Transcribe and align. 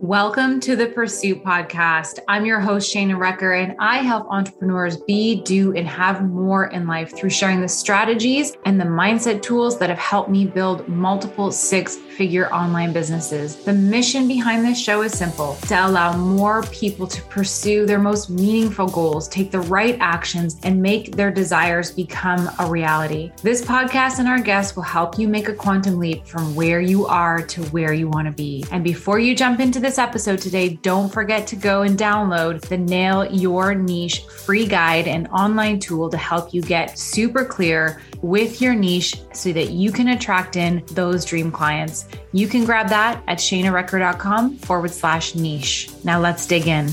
Welcome 0.00 0.60
to 0.60 0.76
the 0.76 0.88
Pursuit 0.88 1.42
Podcast. 1.42 2.18
I'm 2.28 2.44
your 2.44 2.60
host, 2.60 2.94
Shana 2.94 3.16
Recker, 3.16 3.62
and 3.62 3.74
I 3.78 4.02
help 4.02 4.26
entrepreneurs 4.28 4.98
be, 4.98 5.40
do, 5.40 5.74
and 5.74 5.88
have 5.88 6.22
more 6.22 6.66
in 6.66 6.86
life 6.86 7.16
through 7.16 7.30
sharing 7.30 7.62
the 7.62 7.68
strategies 7.68 8.58
and 8.66 8.78
the 8.78 8.84
mindset 8.84 9.40
tools 9.40 9.78
that 9.78 9.88
have 9.88 9.98
helped 9.98 10.28
me 10.28 10.44
build 10.44 10.86
multiple 10.86 11.50
six 11.50 11.96
figure 11.96 12.52
online 12.52 12.92
businesses. 12.92 13.56
The 13.56 13.72
mission 13.72 14.28
behind 14.28 14.64
this 14.64 14.78
show 14.78 15.02
is 15.02 15.12
simple 15.12 15.54
to 15.66 15.86
allow 15.86 16.16
more 16.16 16.62
people 16.64 17.06
to 17.06 17.22
pursue 17.22 17.86
their 17.86 17.98
most 17.98 18.28
meaningful 18.28 18.88
goals, 18.88 19.28
take 19.28 19.50
the 19.50 19.60
right 19.60 19.96
actions, 20.00 20.58
and 20.62 20.80
make 20.80 21.16
their 21.16 21.30
desires 21.30 21.90
become 21.90 22.50
a 22.58 22.66
reality. 22.66 23.32
This 23.42 23.62
podcast 23.62 24.18
and 24.18 24.28
our 24.28 24.40
guests 24.40 24.76
will 24.76 24.82
help 24.82 25.18
you 25.18 25.26
make 25.26 25.48
a 25.48 25.54
quantum 25.54 25.98
leap 25.98 26.26
from 26.26 26.54
where 26.54 26.80
you 26.80 27.06
are 27.06 27.42
to 27.42 27.62
where 27.66 27.92
you 27.92 28.08
want 28.08 28.26
to 28.26 28.32
be. 28.32 28.64
And 28.72 28.84
before 28.84 29.18
you 29.18 29.34
jump 29.34 29.60
into 29.60 29.80
this 29.86 29.98
episode 29.98 30.40
today, 30.40 30.70
don't 30.82 31.12
forget 31.12 31.46
to 31.46 31.54
go 31.54 31.82
and 31.82 31.96
download 31.96 32.60
the 32.62 32.76
Nail 32.76 33.24
Your 33.32 33.72
Niche 33.72 34.22
free 34.22 34.66
guide 34.66 35.06
and 35.06 35.28
online 35.28 35.78
tool 35.78 36.10
to 36.10 36.16
help 36.16 36.52
you 36.52 36.60
get 36.60 36.98
super 36.98 37.44
clear 37.44 38.02
with 38.20 38.60
your 38.60 38.74
niche 38.74 39.14
so 39.32 39.52
that 39.52 39.70
you 39.70 39.92
can 39.92 40.08
attract 40.08 40.56
in 40.56 40.82
those 40.90 41.24
dream 41.24 41.52
clients. 41.52 42.08
You 42.32 42.48
can 42.48 42.64
grab 42.64 42.88
that 42.88 43.22
at 43.28 43.38
shanarecker.com 43.38 44.56
forward 44.56 44.90
slash 44.90 45.36
niche. 45.36 45.88
Now 46.02 46.18
let's 46.18 46.48
dig 46.48 46.66
in. 46.66 46.90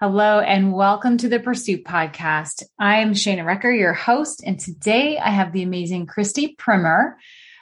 Hello 0.00 0.40
and 0.40 0.72
welcome 0.72 1.18
to 1.18 1.28
the 1.28 1.40
Pursuit 1.40 1.84
Podcast. 1.84 2.62
I'm 2.78 3.12
Shana 3.12 3.44
Recker, 3.44 3.78
your 3.78 3.92
host, 3.92 4.42
and 4.46 4.58
today 4.58 5.18
I 5.18 5.28
have 5.28 5.52
the 5.52 5.62
amazing 5.62 6.06
Christy 6.06 6.54
Primmer 6.56 7.18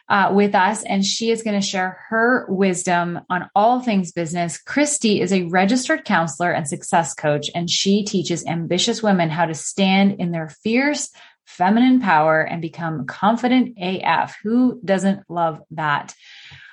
uh, 0.09 0.31
with 0.35 0.55
us, 0.55 0.83
and 0.85 1.05
she 1.05 1.31
is 1.31 1.43
going 1.43 1.59
to 1.59 1.67
share 1.67 1.99
her 2.09 2.47
wisdom 2.49 3.21
on 3.31 3.49
all 3.55 3.81
things 3.81 4.13
business. 4.13 4.59
Christy 4.59 5.21
is 5.21 5.33
a 5.33 5.45
registered 5.45 6.05
counselor 6.05 6.51
and 6.51 6.69
success 6.69 7.15
coach, 7.15 7.51
and 7.55 7.71
she 7.71 8.05
teaches 8.05 8.47
ambitious 8.47 9.03
women 9.03 9.31
how 9.31 9.47
to 9.47 9.55
stand 9.55 10.21
in 10.21 10.31
their 10.31 10.49
fierce 10.49 11.11
feminine 11.47 12.01
power 12.01 12.41
and 12.41 12.61
become 12.61 13.07
confident 13.07 13.77
AF. 13.79 14.37
Who 14.43 14.81
doesn't 14.85 15.29
love 15.29 15.61
that? 15.73 16.15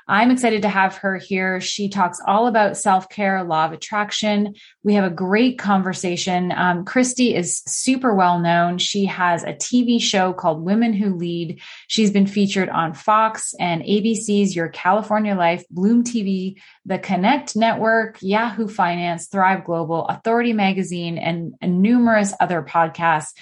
I'm 0.07 0.31
excited 0.31 0.61
to 0.63 0.69
have 0.69 0.97
her 0.97 1.17
here. 1.17 1.61
She 1.61 1.89
talks 1.89 2.19
all 2.25 2.47
about 2.47 2.77
self 2.77 3.09
care, 3.09 3.43
law 3.43 3.65
of 3.65 3.71
attraction. 3.71 4.55
We 4.83 4.95
have 4.95 5.03
a 5.03 5.09
great 5.09 5.59
conversation. 5.59 6.51
Um, 6.51 6.85
Christy 6.85 7.35
is 7.35 7.61
super 7.65 8.13
well 8.13 8.39
known. 8.39 8.77
She 8.77 9.05
has 9.05 9.43
a 9.43 9.53
TV 9.53 10.01
show 10.01 10.33
called 10.33 10.63
Women 10.63 10.93
Who 10.93 11.15
Lead. 11.15 11.61
She's 11.87 12.11
been 12.11 12.27
featured 12.27 12.69
on 12.69 12.93
Fox 12.93 13.53
and 13.59 13.81
ABC's 13.83 14.55
Your 14.55 14.69
California 14.69 15.35
Life, 15.35 15.63
Bloom 15.69 16.03
TV, 16.03 16.59
the 16.85 16.99
Connect 16.99 17.55
Network, 17.55 18.17
Yahoo 18.21 18.67
Finance, 18.67 19.27
Thrive 19.27 19.63
Global, 19.63 20.05
Authority 20.07 20.53
Magazine, 20.53 21.17
and, 21.17 21.53
and 21.61 21.81
numerous 21.81 22.33
other 22.39 22.61
podcasts. 22.61 23.33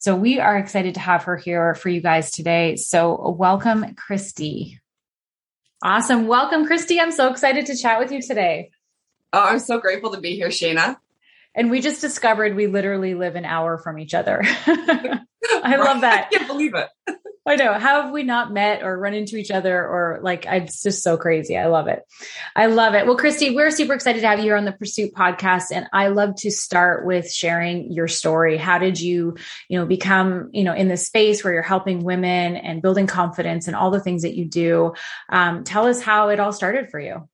So 0.00 0.14
we 0.14 0.38
are 0.38 0.56
excited 0.56 0.94
to 0.94 1.00
have 1.00 1.24
her 1.24 1.36
here 1.36 1.74
for 1.74 1.88
you 1.88 2.00
guys 2.00 2.30
today. 2.30 2.76
So 2.76 3.34
welcome, 3.36 3.94
Christy. 3.96 4.78
Awesome. 5.82 6.26
Welcome, 6.26 6.66
Christy. 6.66 7.00
I'm 7.00 7.12
so 7.12 7.30
excited 7.30 7.66
to 7.66 7.76
chat 7.76 8.00
with 8.00 8.10
you 8.10 8.20
today. 8.20 8.70
Oh, 9.32 9.44
I'm 9.44 9.60
so 9.60 9.78
grateful 9.78 10.10
to 10.12 10.20
be 10.20 10.34
here, 10.34 10.48
Shana. 10.48 10.96
And 11.54 11.70
we 11.70 11.80
just 11.80 12.00
discovered 12.00 12.56
we 12.56 12.66
literally 12.66 13.14
live 13.14 13.36
an 13.36 13.44
hour 13.44 13.78
from 13.78 13.98
each 13.98 14.14
other. 14.14 14.40
I 14.44 15.76
love 15.76 16.00
that. 16.00 16.28
I 16.32 16.36
can't 16.36 16.48
believe 16.48 16.74
it. 16.74 16.88
I 17.48 17.56
know. 17.56 17.72
How 17.72 18.02
have 18.02 18.12
we 18.12 18.24
not 18.24 18.52
met 18.52 18.82
or 18.82 18.98
run 18.98 19.14
into 19.14 19.36
each 19.36 19.50
other 19.50 19.74
or 19.74 20.20
like, 20.22 20.44
it's 20.46 20.82
just 20.82 21.02
so 21.02 21.16
crazy. 21.16 21.56
I 21.56 21.66
love 21.66 21.88
it. 21.88 22.02
I 22.54 22.66
love 22.66 22.92
it. 22.92 23.06
Well, 23.06 23.16
Christy, 23.16 23.54
we're 23.54 23.70
super 23.70 23.94
excited 23.94 24.20
to 24.20 24.28
have 24.28 24.38
you 24.38 24.44
here 24.44 24.56
on 24.56 24.66
the 24.66 24.72
Pursuit 24.72 25.14
podcast. 25.14 25.72
And 25.72 25.86
I 25.92 26.08
love 26.08 26.34
to 26.40 26.50
start 26.50 27.06
with 27.06 27.32
sharing 27.32 27.90
your 27.90 28.06
story. 28.06 28.58
How 28.58 28.76
did 28.76 29.00
you, 29.00 29.36
you 29.70 29.78
know, 29.78 29.86
become, 29.86 30.50
you 30.52 30.62
know, 30.62 30.74
in 30.74 30.88
this 30.88 31.06
space 31.06 31.42
where 31.42 31.54
you're 31.54 31.62
helping 31.62 32.04
women 32.04 32.56
and 32.56 32.82
building 32.82 33.06
confidence 33.06 33.66
and 33.66 33.74
all 33.74 33.90
the 33.90 34.00
things 34.00 34.22
that 34.22 34.36
you 34.36 34.44
do? 34.44 34.92
Um, 35.30 35.64
tell 35.64 35.86
us 35.86 36.02
how 36.02 36.28
it 36.28 36.40
all 36.40 36.52
started 36.52 36.90
for 36.90 37.00
you. 37.00 37.28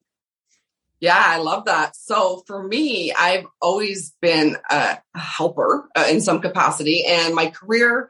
Yeah, 1.01 1.21
I 1.21 1.39
love 1.39 1.65
that. 1.65 1.97
So 1.97 2.45
for 2.47 2.63
me, 2.63 3.13
I've 3.13 3.47
always 3.61 4.15
been 4.23 4.57
a 4.71 4.99
helper 5.15 5.89
uh, 5.97 6.07
in 6.09 6.21
some 6.21 6.41
capacity, 6.41 7.05
and 7.05 7.35
my 7.35 7.49
career 7.51 8.09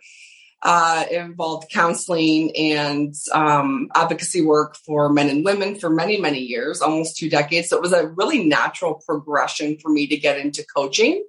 uh, 0.65 1.05
involved 1.11 1.71
counseling 1.71 2.57
and 2.57 3.15
um, 3.33 3.89
advocacy 3.95 4.41
work 4.41 4.77
for 4.77 5.13
men 5.13 5.29
and 5.29 5.45
women 5.45 5.75
for 5.75 5.91
many, 5.91 6.19
many 6.19 6.41
years, 6.41 6.81
almost 6.81 7.19
two 7.19 7.29
decades. 7.29 7.69
So 7.69 7.77
it 7.77 7.83
was 7.83 7.93
a 7.93 8.09
really 8.09 8.45
natural 8.45 9.03
progression 9.07 9.77
for 9.79 9.91
me 9.91 10.07
to 10.07 10.17
get 10.17 10.39
into 10.39 10.65
coaching. 10.75 11.23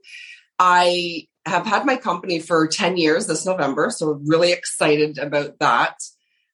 I 0.57 1.27
have 1.45 1.65
had 1.65 1.85
my 1.85 1.97
company 1.97 2.39
for 2.39 2.65
10 2.65 2.95
years 2.95 3.27
this 3.27 3.45
November, 3.45 3.89
so 3.89 4.21
really 4.25 4.53
excited 4.53 5.17
about 5.17 5.59
that. 5.59 5.97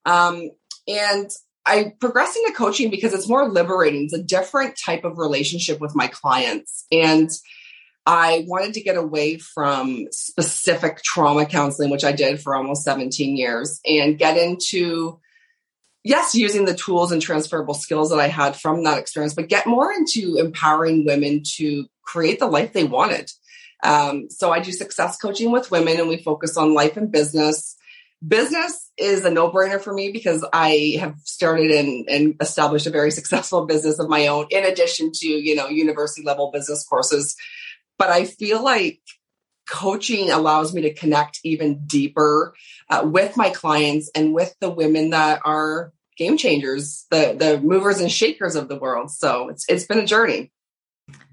Um, 0.06 0.50
and 0.88 1.30
I 1.68 1.94
progressed 2.00 2.36
into 2.36 2.54
coaching 2.54 2.90
because 2.90 3.14
it's 3.14 3.30
more 3.30 3.48
liberating. 3.48 4.06
It's 4.06 4.14
a 4.14 4.24
different 4.24 4.76
type 4.84 5.04
of 5.04 5.20
relationship 5.20 5.80
with 5.80 5.96
my 5.96 6.08
clients. 6.08 6.88
And 6.92 7.30
I 8.06 8.46
wanted 8.48 8.74
to 8.74 8.82
get 8.82 8.98
away 8.98 9.38
from 9.38 10.08
specific 10.12 11.04
trauma 11.04 11.46
counseling, 11.46 11.92
which 11.92 12.04
I 12.04 12.12
did 12.12 12.42
for 12.42 12.56
almost 12.56 12.84
17 12.84 13.38
years, 13.38 13.80
and 13.86 14.18
get 14.18 14.38
into, 14.38 15.20
yes, 16.04 16.34
using 16.34 16.66
the 16.66 16.74
tools 16.74 17.12
and 17.12 17.22
transferable 17.22 17.76
skills 17.76 18.10
that 18.10 18.20
I 18.20 18.28
had 18.28 18.56
from 18.56 18.84
that 18.84 18.98
experience, 18.98 19.36
but 19.36 19.50
get 19.50 19.68
more 19.68 19.92
into 19.92 20.38
empowering 20.40 21.06
women 21.06 21.44
to 21.58 21.86
create 22.02 22.40
the 22.40 22.48
life 22.48 22.74
they 22.74 22.84
wanted. 22.84 23.32
Um, 23.84 24.30
so 24.30 24.52
I 24.52 24.60
do 24.60 24.72
success 24.72 25.18
coaching 25.18 25.52
with 25.52 25.72
women 25.72 26.00
and 26.00 26.08
we 26.08 26.18
focus 26.18 26.58
on 26.58 26.74
life 26.74 26.98
and 26.98 27.12
business. 27.12 27.76
Business 28.28 28.92
is 28.98 29.26
a 29.26 29.32
no 29.32 29.52
brainer 29.52 29.82
for 29.82 29.94
me 29.94 30.12
because 30.12 30.46
I 30.54 30.98
have 31.00 31.16
started 31.24 31.72
and, 31.72 32.08
and 32.08 32.36
established 32.40 32.86
a 32.86 32.92
very 32.92 33.10
successful 33.12 33.66
business 33.66 34.00
of 34.00 34.10
my 34.10 34.28
own, 34.28 34.48
in 34.50 34.64
addition 34.64 35.12
to, 35.14 35.28
you 35.28 35.56
know, 35.56 35.68
university 35.68 36.24
level 36.24 36.52
business 36.52 36.84
courses 36.84 37.36
but 38.02 38.10
I 38.10 38.26
feel 38.26 38.64
like 38.64 39.00
coaching 39.70 40.32
allows 40.32 40.74
me 40.74 40.82
to 40.82 40.92
connect 40.92 41.40
even 41.44 41.86
deeper 41.86 42.56
uh, 42.90 43.04
with 43.06 43.38
my 43.38 43.52
clients 43.52 44.10
and 44.16 44.34
with 44.34 44.56
the 44.60 44.72
women 44.72 45.12
that 45.12 45.40
are 45.46 45.94
game 46.18 46.36
changers, 46.36 47.06
the 47.12 47.36
the 47.38 47.62
movers 47.62 48.02
and 48.02 48.12
shakers 48.12 48.56
of 48.56 48.70
the 48.70 48.76
world. 48.76 49.12
So 49.12 49.50
it's 49.50 49.70
it's 49.70 49.86
been 49.86 50.00
a 50.00 50.06
journey. 50.08 50.52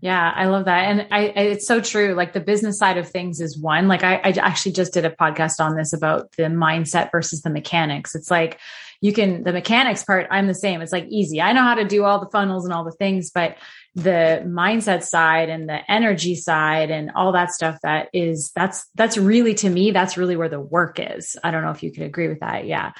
Yeah, 0.02 0.30
I 0.34 0.46
love 0.46 0.66
that. 0.66 0.84
And 0.84 1.06
I, 1.10 1.20
it's 1.22 1.66
so 1.66 1.80
true. 1.80 2.12
Like 2.14 2.34
the 2.34 2.40
business 2.40 2.78
side 2.78 2.98
of 2.98 3.08
things 3.08 3.40
is 3.40 3.58
one. 3.58 3.88
Like 3.88 4.04
I, 4.04 4.16
I 4.16 4.30
actually 4.38 4.72
just 4.72 4.92
did 4.92 5.06
a 5.06 5.10
podcast 5.10 5.60
on 5.60 5.74
this 5.74 5.94
about 5.94 6.32
the 6.36 6.44
mindset 6.44 7.10
versus 7.10 7.42
the 7.42 7.50
mechanics. 7.50 8.14
It's 8.14 8.30
like 8.30 8.58
you 9.00 9.12
can, 9.12 9.44
the 9.44 9.52
mechanics 9.52 10.04
part, 10.04 10.26
I'm 10.30 10.48
the 10.48 10.54
same. 10.54 10.82
It's 10.82 10.92
like 10.92 11.06
easy. 11.08 11.40
I 11.40 11.52
know 11.52 11.62
how 11.62 11.74
to 11.74 11.84
do 11.84 12.04
all 12.04 12.20
the 12.20 12.30
funnels 12.30 12.64
and 12.64 12.74
all 12.74 12.84
the 12.84 12.92
things, 12.92 13.30
but 13.30 13.56
the 14.02 14.42
mindset 14.46 15.02
side 15.02 15.48
and 15.48 15.68
the 15.68 15.78
energy 15.90 16.34
side 16.34 16.90
and 16.90 17.10
all 17.16 17.32
that 17.32 17.52
stuff 17.52 17.78
that 17.82 18.08
is 18.12 18.52
that's 18.54 18.88
that's 18.94 19.18
really 19.18 19.54
to 19.54 19.68
me 19.68 19.90
that's 19.90 20.16
really 20.16 20.36
where 20.36 20.48
the 20.48 20.60
work 20.60 20.98
is. 21.00 21.36
I 21.42 21.50
don't 21.50 21.64
know 21.64 21.70
if 21.70 21.82
you 21.82 21.90
could 21.92 22.04
agree 22.04 22.28
with 22.28 22.40
that. 22.40 22.66
Yeah 22.66 22.92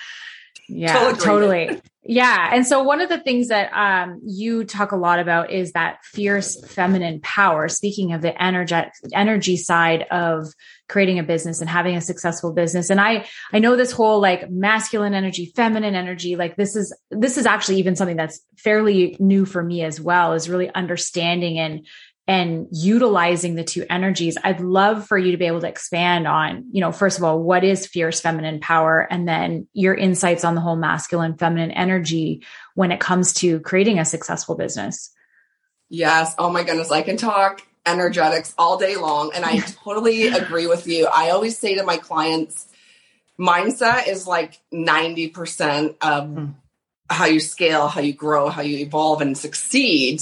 yeah 0.69 1.13
totally, 1.13 1.67
totally. 1.67 1.83
yeah 2.05 2.51
and 2.53 2.67
so 2.67 2.83
one 2.83 3.01
of 3.01 3.09
the 3.09 3.19
things 3.19 3.49
that 3.49 3.73
um, 3.73 4.21
you 4.25 4.65
talk 4.65 4.93
a 4.93 4.97
lot 4.97 5.19
about 5.19 5.51
is 5.51 5.73
that 5.73 6.05
fierce 6.05 6.61
feminine 6.67 7.21
power 7.23 7.69
speaking 7.69 8.13
of 8.13 8.23
the 8.23 8.43
energy 8.43 8.77
energy 9.15 9.57
side 9.57 10.05
of 10.11 10.47
creating 10.89 11.19
a 11.19 11.23
business 11.23 11.61
and 11.61 11.69
having 11.69 11.97
a 11.97 12.01
successful 12.01 12.53
business 12.53 12.91
and 12.91 13.01
i 13.01 13.27
i 13.53 13.59
know 13.59 13.77
this 13.77 13.93
whole 13.93 14.21
like 14.21 14.51
masculine 14.51 15.15
energy 15.15 15.53
feminine 15.57 15.95
energy 15.95 16.37
like 16.37 16.57
this 16.57 16.77
is 16.77 16.97
this 17.11 17.39
is 17.39 17.47
actually 17.47 17.79
even 17.79 17.97
something 17.97 18.17
that's 18.17 18.41
fairly 18.57 19.17
new 19.19 19.45
for 19.45 19.63
me 19.63 19.83
as 19.83 20.01
well 20.01 20.33
is 20.33 20.49
really 20.49 20.71
understanding 20.75 21.59
and 21.59 21.87
and 22.29 22.69
utilizing 22.71 23.55
the 23.57 23.65
two 23.65 23.85
energies 23.91 24.37
i'd 24.45 24.61
love 24.61 25.07
for 25.07 25.19
you 25.19 25.33
to 25.33 25.39
be 25.39 25.47
able 25.47 25.61
to 25.61 25.69
expand 25.69 26.29
on 26.29 26.65
you 26.71 26.81
know 26.81 26.93
first 26.93 27.19
of 27.19 27.25
all 27.25 27.43
what 27.43 27.65
is 27.65 27.87
fierce 27.87 28.21
feminine 28.21 28.61
power 28.61 29.09
and 29.11 29.27
then 29.27 29.67
your 29.73 29.95
insights 29.95 30.45
on 30.45 30.55
the 30.55 30.61
whole 30.61 30.77
masculine 30.77 31.37
feminine 31.37 31.73
energy 31.73 32.43
when 32.79 32.93
it 32.93 33.01
comes 33.01 33.33
to 33.33 33.59
creating 33.59 33.99
a 33.99 34.05
successful 34.05 34.55
business. 34.55 35.11
Yes. 35.89 36.33
Oh 36.39 36.49
my 36.49 36.63
goodness. 36.63 36.93
I 36.93 37.03
can 37.03 37.17
talk 37.17 37.61
energetics 37.85 38.55
all 38.57 38.77
day 38.77 38.97
long 38.97 39.33
and 39.35 39.45
i 39.45 39.59
totally 39.83 40.29
agree 40.29 40.67
with 40.67 40.87
you. 40.87 41.09
I 41.13 41.31
always 41.31 41.59
say 41.59 41.75
to 41.75 41.83
my 41.83 41.97
clients 41.97 42.69
mindset 43.41 44.07
is 44.07 44.27
like 44.27 44.61
90% 44.73 45.97
of 46.03 46.25
mm. 46.25 46.55
how 47.09 47.25
you 47.27 47.41
scale 47.41 47.89
how 47.89 48.01
you 48.01 48.13
grow 48.13 48.49
how 48.49 48.63
you 48.63 48.79
evolve 48.79 49.23
and 49.23 49.39
succeed 49.39 50.21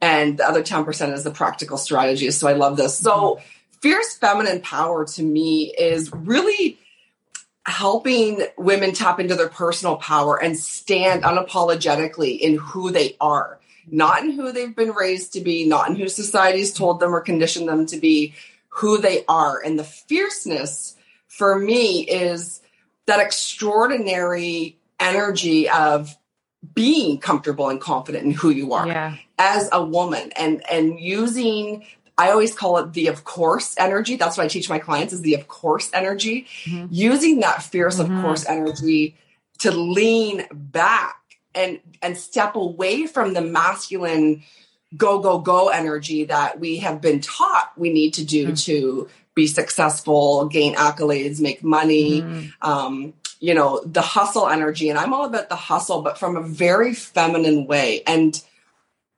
and 0.00 0.38
the 0.38 0.48
other 0.48 0.62
10% 0.62 1.12
is 1.12 1.24
the 1.24 1.30
practical 1.30 1.78
strategies. 1.78 2.36
So 2.36 2.48
I 2.48 2.52
love 2.52 2.76
this. 2.76 2.96
So 2.96 3.10
mm-hmm. 3.10 3.78
fierce 3.80 4.16
feminine 4.16 4.60
power 4.60 5.04
to 5.06 5.22
me 5.22 5.74
is 5.76 6.12
really 6.12 6.78
helping 7.66 8.46
women 8.56 8.92
tap 8.92 9.20
into 9.20 9.34
their 9.34 9.48
personal 9.48 9.96
power 9.96 10.42
and 10.42 10.56
stand 10.56 11.22
unapologetically 11.22 12.38
in 12.38 12.56
who 12.56 12.90
they 12.90 13.16
are. 13.20 13.58
not 13.90 14.22
in 14.22 14.32
who 14.32 14.52
they've 14.52 14.76
been 14.76 14.92
raised 14.92 15.32
to 15.34 15.40
be, 15.40 15.66
not 15.66 15.88
in 15.88 15.96
who 15.96 16.08
society's 16.08 16.72
told 16.72 17.00
them 17.00 17.14
or 17.14 17.20
conditioned 17.20 17.68
them 17.68 17.86
to 17.86 17.96
be, 17.96 18.34
who 18.68 18.98
they 18.98 19.24
are. 19.26 19.60
And 19.60 19.78
the 19.78 19.84
fierceness 19.84 20.96
for 21.26 21.58
me 21.58 22.06
is 22.06 22.60
that 23.06 23.20
extraordinary 23.20 24.78
energy 25.00 25.68
of 25.68 26.14
being 26.74 27.18
comfortable 27.18 27.68
and 27.68 27.80
confident 27.80 28.24
in 28.24 28.32
who 28.32 28.50
you 28.50 28.72
are 28.72 28.86
yeah. 28.86 29.16
as 29.38 29.68
a 29.72 29.82
woman 29.82 30.32
and 30.36 30.62
and 30.70 30.98
using 30.98 31.84
I 32.16 32.30
always 32.30 32.52
call 32.52 32.78
it 32.78 32.94
the 32.94 33.06
of 33.06 33.24
course 33.24 33.76
energy. 33.78 34.16
That's 34.16 34.36
what 34.36 34.44
I 34.44 34.48
teach 34.48 34.68
my 34.68 34.80
clients 34.80 35.12
is 35.12 35.22
the 35.22 35.34
of 35.34 35.46
course 35.46 35.88
energy. 35.94 36.46
Mm-hmm. 36.64 36.86
Using 36.90 37.40
that 37.40 37.62
fierce 37.62 37.98
mm-hmm. 37.98 38.16
of 38.16 38.22
course 38.22 38.44
energy 38.46 39.16
to 39.58 39.70
lean 39.70 40.46
back 40.52 41.20
and 41.54 41.80
and 42.02 42.16
step 42.16 42.56
away 42.56 43.06
from 43.06 43.34
the 43.34 43.40
masculine 43.40 44.42
go 44.96 45.20
go 45.20 45.38
go 45.38 45.68
energy 45.68 46.24
that 46.24 46.58
we 46.58 46.78
have 46.78 47.00
been 47.00 47.20
taught 47.20 47.72
we 47.76 47.92
need 47.92 48.14
to 48.14 48.24
do 48.24 48.46
mm-hmm. 48.46 48.54
to 48.54 49.08
be 49.38 49.46
successful, 49.46 50.46
gain 50.46 50.74
accolades, 50.74 51.40
make 51.40 51.62
money, 51.62 52.22
mm-hmm. 52.22 52.68
um, 52.68 53.14
you 53.40 53.54
know, 53.54 53.82
the 53.84 54.02
hustle 54.02 54.48
energy. 54.48 54.88
And 54.88 54.98
I'm 54.98 55.12
all 55.12 55.24
about 55.24 55.48
the 55.48 55.56
hustle, 55.56 56.02
but 56.02 56.18
from 56.18 56.36
a 56.36 56.42
very 56.42 56.94
feminine 56.94 57.66
way. 57.66 58.02
And 58.06 58.40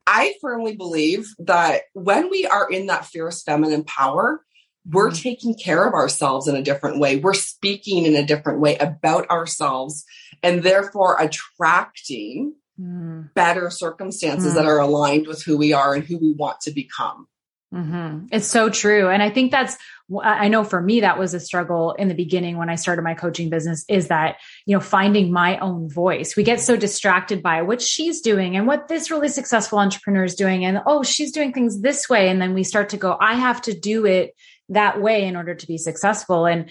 I 0.07 0.35
firmly 0.41 0.77
believe 0.77 1.29
that 1.39 1.83
when 1.93 2.31
we 2.31 2.47
are 2.47 2.69
in 2.71 2.87
that 2.87 3.07
fierce 3.07 3.43
feminine 3.43 3.85
power, 3.85 4.43
we're 4.91 5.09
mm-hmm. 5.09 5.23
taking 5.23 5.55
care 5.55 5.87
of 5.87 5.95
ourselves 5.95 6.49
in 6.49 6.57
a 6.57 6.63
different 6.63 6.99
way. 6.99 7.17
We're 7.17 7.35
speaking 7.35 8.07
in 8.07 8.17
a 8.17 8.27
different 8.27 8.61
way 8.61 8.77
about 8.79 9.29
ourselves 9.31 10.05
and 10.43 10.63
therefore 10.63 11.17
attracting 11.21 12.55
mm. 12.81 13.33
better 13.35 13.71
circumstances 13.71 14.53
mm. 14.53 14.55
that 14.57 14.67
are 14.67 14.79
aligned 14.79 15.27
with 15.27 15.43
who 15.43 15.57
we 15.57 15.73
are 15.73 15.95
and 15.95 16.05
who 16.05 16.19
we 16.19 16.33
want 16.33 16.61
to 16.63 16.71
become. 16.71 17.27
Mm-hmm. 17.73 18.27
It's 18.33 18.49
so 18.49 18.69
true. 18.69 19.09
And 19.09 19.23
I 19.23 19.31
think 19.31 19.53
that's, 19.53 19.77
I 20.25 20.49
know 20.49 20.65
for 20.65 20.83
me, 20.83 21.03
that 21.03 21.21
was 21.21 21.35
a 21.35 21.41
struggle 21.41 21.93
in 21.93 22.09
the 22.09 22.15
beginning 22.15 22.57
when 22.57 22.69
I 22.69 22.75
started 22.75 23.03
my 23.03 23.15
coaching 23.15 23.49
business 23.49 23.85
is 23.89 24.09
that, 24.09 24.39
you 24.67 24.75
know, 24.75 24.81
finding 24.81 25.33
my 25.33 25.57
own 25.59 25.89
voice. 25.89 26.35
We 26.35 26.43
get 26.43 26.61
so 26.61 26.77
distracted 26.77 27.45
by 27.45 27.63
what 27.63 27.81
she's 27.81 28.21
doing 28.21 28.57
and 28.57 28.67
what 28.67 28.89
this 28.89 29.09
really 29.11 29.29
successful 29.29 29.79
entrepreneur 29.79 30.25
is 30.25 30.35
doing. 30.35 30.65
And, 30.65 30.81
oh, 30.85 31.05
she's 31.05 31.31
doing 31.31 31.53
things 31.53 31.81
this 31.81 32.09
way. 32.09 32.29
And 32.29 32.43
then 32.43 32.55
we 32.55 32.65
start 32.65 32.89
to 32.89 32.97
go, 32.97 33.17
I 33.21 33.35
have 33.35 33.63
to 33.63 33.73
do 33.73 34.05
it 34.05 34.35
that 34.71 35.01
way 35.01 35.25
in 35.25 35.37
order 35.37 35.55
to 35.55 35.67
be 35.67 35.79
successful. 35.79 36.47
And 36.47 36.71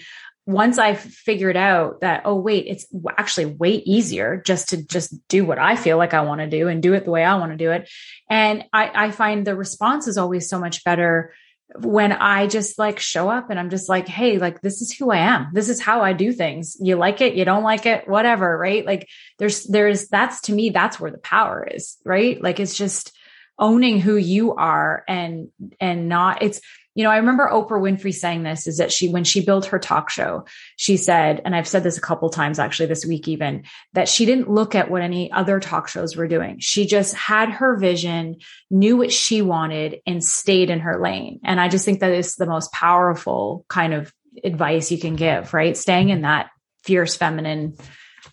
once 0.50 0.78
I 0.78 0.94
figured 0.94 1.56
out 1.56 2.00
that, 2.00 2.22
oh, 2.24 2.34
wait, 2.34 2.66
it's 2.66 2.86
actually 3.16 3.46
way 3.46 3.74
easier 3.74 4.42
just 4.44 4.70
to 4.70 4.84
just 4.84 5.14
do 5.28 5.44
what 5.44 5.58
I 5.58 5.76
feel 5.76 5.96
like 5.96 6.14
I 6.14 6.22
want 6.22 6.40
to 6.40 6.48
do 6.48 6.68
and 6.68 6.82
do 6.82 6.94
it 6.94 7.04
the 7.04 7.10
way 7.10 7.24
I 7.24 7.36
want 7.36 7.52
to 7.52 7.58
do 7.58 7.70
it. 7.70 7.88
And 8.28 8.64
I, 8.72 9.06
I 9.06 9.10
find 9.10 9.46
the 9.46 9.56
response 9.56 10.08
is 10.08 10.18
always 10.18 10.48
so 10.48 10.58
much 10.58 10.84
better 10.84 11.34
when 11.76 12.12
I 12.12 12.48
just 12.48 12.78
like 12.78 12.98
show 12.98 13.28
up 13.28 13.50
and 13.50 13.58
I'm 13.58 13.70
just 13.70 13.88
like, 13.88 14.08
hey, 14.08 14.38
like 14.38 14.60
this 14.60 14.82
is 14.82 14.92
who 14.92 15.10
I 15.10 15.18
am. 15.18 15.50
This 15.52 15.68
is 15.68 15.80
how 15.80 16.02
I 16.02 16.12
do 16.12 16.32
things. 16.32 16.76
You 16.80 16.96
like 16.96 17.20
it, 17.20 17.34
you 17.34 17.44
don't 17.44 17.62
like 17.62 17.86
it, 17.86 18.08
whatever, 18.08 18.58
right? 18.58 18.84
Like 18.84 19.08
there's 19.38 19.64
there's 19.64 20.08
that's 20.08 20.42
to 20.42 20.52
me, 20.52 20.70
that's 20.70 20.98
where 20.98 21.12
the 21.12 21.18
power 21.18 21.66
is, 21.72 21.96
right? 22.04 22.42
Like 22.42 22.58
it's 22.58 22.76
just 22.76 23.16
owning 23.58 24.00
who 24.00 24.16
you 24.16 24.54
are 24.54 25.04
and 25.06 25.48
and 25.78 26.08
not 26.08 26.42
it's 26.42 26.60
you 26.94 27.04
know, 27.04 27.10
I 27.10 27.18
remember 27.18 27.48
Oprah 27.48 27.80
Winfrey 27.80 28.12
saying 28.12 28.42
this 28.42 28.66
is 28.66 28.78
that 28.78 28.90
she, 28.90 29.08
when 29.08 29.22
she 29.22 29.44
built 29.44 29.66
her 29.66 29.78
talk 29.78 30.10
show, 30.10 30.44
she 30.76 30.96
said, 30.96 31.40
and 31.44 31.54
I've 31.54 31.68
said 31.68 31.84
this 31.84 31.96
a 31.96 32.00
couple 32.00 32.28
times 32.30 32.58
actually 32.58 32.86
this 32.86 33.06
week 33.06 33.28
even, 33.28 33.64
that 33.92 34.08
she 34.08 34.26
didn't 34.26 34.50
look 34.50 34.74
at 34.74 34.90
what 34.90 35.02
any 35.02 35.30
other 35.30 35.60
talk 35.60 35.86
shows 35.86 36.16
were 36.16 36.26
doing. 36.26 36.58
She 36.58 36.86
just 36.86 37.14
had 37.14 37.48
her 37.50 37.76
vision, 37.76 38.36
knew 38.70 38.96
what 38.96 39.12
she 39.12 39.40
wanted 39.40 40.00
and 40.04 40.22
stayed 40.22 40.68
in 40.68 40.80
her 40.80 41.00
lane. 41.00 41.40
And 41.44 41.60
I 41.60 41.68
just 41.68 41.84
think 41.84 42.00
that 42.00 42.12
is 42.12 42.34
the 42.34 42.46
most 42.46 42.72
powerful 42.72 43.64
kind 43.68 43.94
of 43.94 44.12
advice 44.42 44.90
you 44.90 44.98
can 44.98 45.14
give, 45.14 45.54
right? 45.54 45.76
Staying 45.76 46.08
in 46.08 46.22
that 46.22 46.50
fierce 46.82 47.16
feminine, 47.16 47.76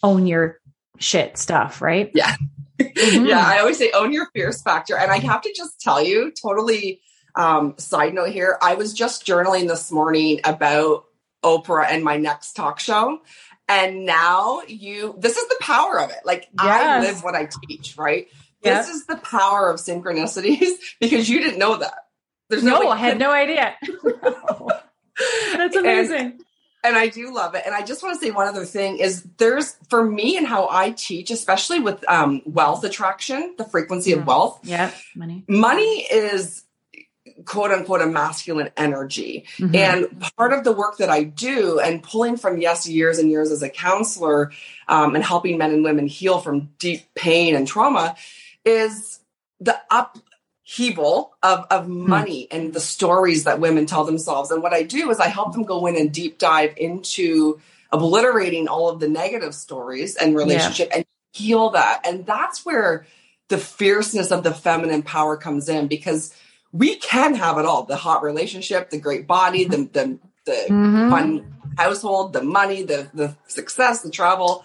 own 0.02 0.26
your 0.26 0.60
shit 0.98 1.38
stuff, 1.38 1.82
right? 1.82 2.12
Yeah. 2.14 2.36
Mm-hmm. 2.80 3.26
yeah. 3.26 3.44
I 3.44 3.58
always 3.58 3.80
say 3.80 3.90
own 3.92 4.14
your 4.14 4.28
fierce 4.36 4.62
factor. 4.62 4.96
And 4.96 5.10
I 5.10 5.18
have 5.18 5.42
to 5.42 5.54
just 5.56 5.82
tell 5.82 6.00
you, 6.00 6.32
totally 6.40 7.02
um, 7.38 7.76
side 7.78 8.14
note 8.14 8.30
here, 8.30 8.58
I 8.62 8.76
was 8.76 8.94
just 8.94 9.26
journaling 9.26 9.68
this 9.68 9.92
morning 9.92 10.42
about 10.44 11.06
Oprah 11.44 11.86
and 11.90 12.04
my 12.04 12.18
next 12.18 12.54
talk 12.54 12.80
show. 12.80 13.22
And 13.70 14.06
now 14.06 14.62
you, 14.68 15.16
this 15.18 15.38
is 15.38 15.48
the 15.48 15.58
power 15.62 16.00
of 16.00 16.10
it. 16.10 16.20
Like 16.26 16.50
yes. 16.62 16.66
I 16.66 17.00
live 17.02 17.24
what 17.24 17.36
I 17.36 17.48
teach, 17.68 17.98
right? 17.98 18.28
This 18.64 18.90
is 18.90 19.06
the 19.06 19.18
power 19.18 19.70
of 19.70 19.80
synchronicities 19.80 20.72
because 21.00 21.30
you 21.30 21.40
didn't 21.40 21.60
know 21.60 21.78
that. 21.78 22.08
There's 22.50 22.64
no, 22.64 22.82
no 22.82 22.90
I 22.90 22.98
had 22.98 23.20
no 23.20 23.32
idea. 23.32 23.76
That's 25.54 25.76
amazing. 25.76 26.18
And, 26.18 26.44
and 26.84 26.96
I 26.96 27.08
do 27.08 27.34
love 27.34 27.56
it. 27.56 27.64
And 27.66 27.76
I 27.76 27.84
just 27.84 28.04
want 28.04 28.20
to 28.20 28.26
say 28.26 28.32
one 28.32 28.48
other 28.48 28.66
thing 28.66 29.00
is 29.00 29.24
there's 29.38 29.76
for 29.90 30.04
me 30.04 30.38
and 30.38 30.48
how 30.48 30.68
I 30.70 30.92
teach, 30.92 31.30
especially 31.32 31.80
with 31.80 32.04
um, 32.10 32.42
wealth 32.46 32.84
attraction, 32.84 33.56
the 33.58 33.66
frequency 33.66 34.12
yeah. 34.12 34.18
of 34.18 34.28
wealth. 34.28 34.60
Yeah, 34.64 34.92
money. 35.16 35.44
Money 35.48 36.08
is 36.10 36.64
quote 37.48 37.72
unquote 37.72 38.02
a 38.02 38.06
masculine 38.06 38.70
energy. 38.78 39.46
Mm-hmm. 39.58 39.76
And 39.76 40.32
part 40.38 40.54
of 40.54 40.64
the 40.64 40.74
work 40.74 40.98
that 40.98 41.10
I 41.10 41.24
do 41.24 41.80
and 41.80 42.04
pulling 42.04 42.38
from 42.38 42.60
yes 42.60 42.88
years 42.88 43.18
and 43.18 43.30
years 43.30 43.52
as 43.52 43.64
a 43.64 43.70
counselor 43.70 44.52
um, 44.88 45.16
and 45.16 45.24
helping 45.24 45.58
men 45.58 45.72
and 45.72 45.84
women 45.84 46.06
heal 46.06 46.40
from 46.40 46.70
deep 46.78 47.06
pain 47.16 47.56
and 47.56 47.68
trauma 47.68 48.16
is 48.66 49.20
the 49.60 49.80
upheaval 49.90 51.36
of, 51.42 51.66
of 51.72 51.86
hmm. 51.86 52.10
money 52.10 52.48
and 52.52 52.74
the 52.74 52.80
stories 52.80 53.46
that 53.46 53.60
women 53.60 53.86
tell 53.86 54.04
themselves. 54.04 54.52
And 54.52 54.62
what 54.62 54.74
I 54.74 54.84
do 54.84 55.10
is 55.10 55.20
I 55.20 55.28
help 55.28 55.54
them 55.54 55.64
go 55.64 55.88
in 55.88 55.96
and 55.96 56.12
deep 56.12 56.38
dive 56.38 56.74
into 56.78 57.60
obliterating 57.92 58.68
all 58.68 58.90
of 58.90 59.00
the 59.00 59.08
negative 59.08 59.56
stories 59.56 60.18
and 60.18 60.36
relationship 60.36 60.90
yeah. 60.92 60.98
and 60.98 61.06
heal 61.32 61.70
that. 61.72 62.06
And 62.06 62.26
that's 62.26 62.66
where 62.66 63.08
the 63.48 63.58
fierceness 63.58 64.32
of 64.32 64.44
the 64.44 64.54
feminine 64.54 65.04
power 65.04 65.38
comes 65.38 65.70
in 65.70 65.88
because 65.88 66.34
we 66.72 66.96
can 66.96 67.36
have 67.36 67.58
it 67.58 67.66
all. 67.66 67.84
The 67.84 67.96
hot 67.96 68.24
relationship 68.24 68.90
the 68.90 69.00
great 69.00 69.28
body 69.28 69.66
the 69.66 69.78
the, 69.78 70.20
the 70.46 70.66
mm-hmm. 70.70 71.10
fun 71.10 71.56
household 71.78 72.34
the 72.34 72.44
money 72.44 72.84
the 72.84 73.10
the 73.14 73.36
success 73.48 74.02
the 74.02 74.12
travel. 74.12 74.64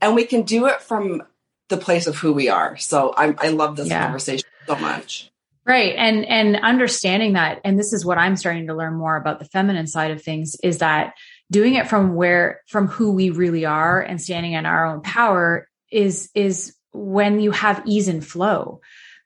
And 0.00 0.14
we 0.14 0.24
can 0.24 0.42
do 0.42 0.66
it 0.66 0.80
from 0.80 1.22
the 1.68 1.76
place 1.76 2.06
of 2.06 2.16
who 2.16 2.32
we 2.32 2.48
are. 2.48 2.76
So 2.76 3.14
i, 3.16 3.34
I 3.38 3.48
love 3.48 3.76
this 3.76 3.88
yeah. 3.88 4.04
conversation 4.04 4.48
so 4.66 4.76
much. 4.76 5.30
Right. 5.66 5.94
And 5.96 6.24
and 6.26 6.56
understanding 6.56 7.34
that 7.34 7.60
and 7.64 7.78
this 7.78 7.92
is 7.92 8.04
what 8.04 8.18
i'm 8.18 8.36
starting 8.36 8.66
to 8.66 8.74
learn 8.74 8.94
more 8.94 9.16
about 9.16 9.38
the 9.38 9.44
feminine 9.44 9.86
side 9.86 10.10
of 10.10 10.22
things 10.22 10.56
is 10.62 10.78
that 10.78 11.14
doing 11.50 11.74
it 11.74 11.88
from 11.88 12.14
where 12.14 12.62
from 12.68 12.86
who 12.86 13.12
we 13.12 13.30
really 13.30 13.64
are 13.64 14.00
and 14.00 14.20
standing 14.20 14.52
in 14.52 14.66
our 14.66 14.86
own 14.86 15.02
power 15.02 15.68
is 15.90 16.30
is 16.34 16.74
when 16.92 17.40
you 17.40 17.50
have 17.50 17.82
ease 17.86 18.08
and 18.08 18.26
flow 18.26 18.80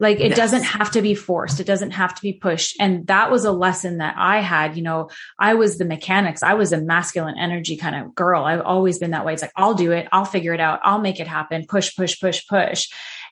like 0.04 0.20
it 0.20 0.28
yes. 0.28 0.36
doesn't 0.36 0.62
have 0.62 0.92
to 0.92 1.02
be 1.02 1.14
forced. 1.14 1.58
It 1.58 1.66
doesn't 1.66 1.90
have 1.90 2.14
to 2.14 2.22
be 2.22 2.34
pushed. 2.34 2.76
And 2.78 3.06
that 3.08 3.30
was 3.30 3.44
a 3.44 3.50
lesson 3.50 3.98
that 3.98 4.14
I 4.16 4.40
had. 4.40 4.76
You 4.76 4.82
know, 4.82 5.10
I 5.38 5.54
was 5.54 5.78
the 5.78 5.84
mechanics. 5.84 6.42
I 6.44 6.54
was 6.54 6.72
a 6.72 6.80
masculine 6.80 7.36
energy 7.38 7.76
kind 7.76 7.96
of 7.96 8.14
girl. 8.14 8.44
I've 8.44 8.60
always 8.60 8.98
been 8.98 9.10
that 9.10 9.24
way. 9.24 9.32
It's 9.32 9.42
like, 9.42 9.50
I'll 9.56 9.74
do 9.74 9.90
it. 9.90 10.06
I'll 10.12 10.24
figure 10.24 10.54
it 10.54 10.60
out. 10.60 10.78
I'll 10.84 11.00
make 11.00 11.18
it 11.18 11.26
happen. 11.26 11.66
Push, 11.66 11.96
push, 11.96 12.20
push, 12.20 12.46
push. 12.46 12.88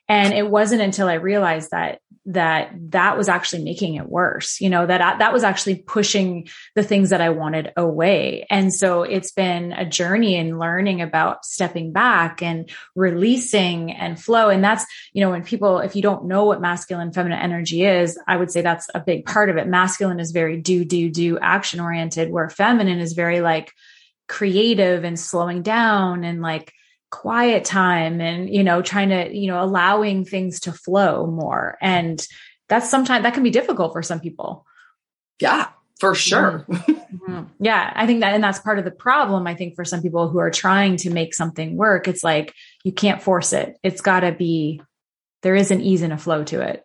And 0.07 0.33
it 0.33 0.49
wasn't 0.49 0.81
until 0.81 1.07
I 1.07 1.15
realized 1.15 1.71
that 1.71 1.99
that 2.25 2.71
that 2.91 3.17
was 3.17 3.27
actually 3.27 3.63
making 3.63 3.95
it 3.95 4.07
worse 4.07 4.61
you 4.61 4.69
know 4.69 4.85
that 4.85 5.19
that 5.19 5.33
was 5.33 5.43
actually 5.43 5.75
pushing 5.75 6.47
the 6.73 6.83
things 6.83 7.09
that 7.09 7.19
i 7.19 7.29
wanted 7.29 7.73
away. 7.75 8.45
And 8.49 8.73
so 8.73 9.03
it's 9.03 9.31
been 9.31 9.73
a 9.73 9.85
journey 9.85 10.35
in 10.35 10.57
learning 10.57 11.01
about 11.01 11.43
stepping 11.43 11.91
back 11.91 12.41
and 12.41 12.69
releasing 12.95 13.91
and 13.91 14.21
flow. 14.21 14.49
And 14.49 14.63
that's 14.63 14.85
you 15.11 15.21
know 15.21 15.31
when 15.31 15.43
people 15.43 15.79
if 15.79 15.95
you 15.97 16.01
don't 16.01 16.25
know 16.25 16.45
what 16.45 16.61
masculine 16.61 17.11
feminine 17.11 17.39
energy 17.39 17.83
is 17.83 18.17
i 18.27 18.37
would 18.37 18.51
say 18.51 18.61
that's 18.61 18.89
a 18.95 19.01
big 19.01 19.25
part 19.25 19.49
of 19.49 19.57
it. 19.57 19.67
Masculine 19.67 20.21
is 20.21 20.31
very 20.31 20.61
do 20.61 20.85
do 20.85 21.09
do 21.09 21.37
action 21.39 21.81
oriented 21.81 22.31
where 22.31 22.49
feminine 22.49 22.99
is 22.99 23.13
very 23.13 23.41
like 23.41 23.73
creative 24.29 25.03
and 25.03 25.19
slowing 25.19 25.61
down 25.61 26.23
and 26.23 26.41
like 26.41 26.73
quiet 27.13 27.63
time 27.63 28.19
and 28.19 28.49
you 28.49 28.63
know 28.63 28.81
trying 28.81 29.09
to 29.09 29.31
you 29.37 29.45
know 29.45 29.61
allowing 29.61 30.25
things 30.25 30.59
to 30.59 30.71
flow 30.71 31.27
more 31.27 31.77
and 31.79 32.25
that's 32.69 32.89
sometimes 32.89 33.21
that 33.21 33.35
can 33.35 33.43
be 33.43 33.51
difficult 33.51 33.93
for 33.93 34.01
some 34.01 34.19
people 34.19 34.65
yeah 35.39 35.67
for 35.99 36.15
sure 36.15 36.65
mm-hmm. 36.67 37.43
yeah 37.59 37.93
i 37.95 38.07
think 38.07 38.21
that 38.21 38.33
and 38.33 38.43
that's 38.43 38.57
part 38.57 38.79
of 38.79 38.83
the 38.83 38.89
problem 38.89 39.45
i 39.45 39.53
think 39.53 39.75
for 39.75 39.85
some 39.85 40.01
people 40.01 40.27
who 40.27 40.39
are 40.39 40.49
trying 40.49 40.97
to 40.97 41.11
make 41.11 41.35
something 41.35 41.77
work 41.77 42.07
it's 42.07 42.23
like 42.23 42.51
you 42.83 42.91
can't 42.91 43.21
force 43.21 43.53
it 43.53 43.77
it's 43.83 44.01
got 44.01 44.21
to 44.21 44.31
be 44.31 44.81
there 45.43 45.55
is 45.55 45.69
an 45.69 45.81
ease 45.81 46.01
and 46.01 46.13
a 46.13 46.17
flow 46.17 46.43
to 46.43 46.61
it 46.61 46.83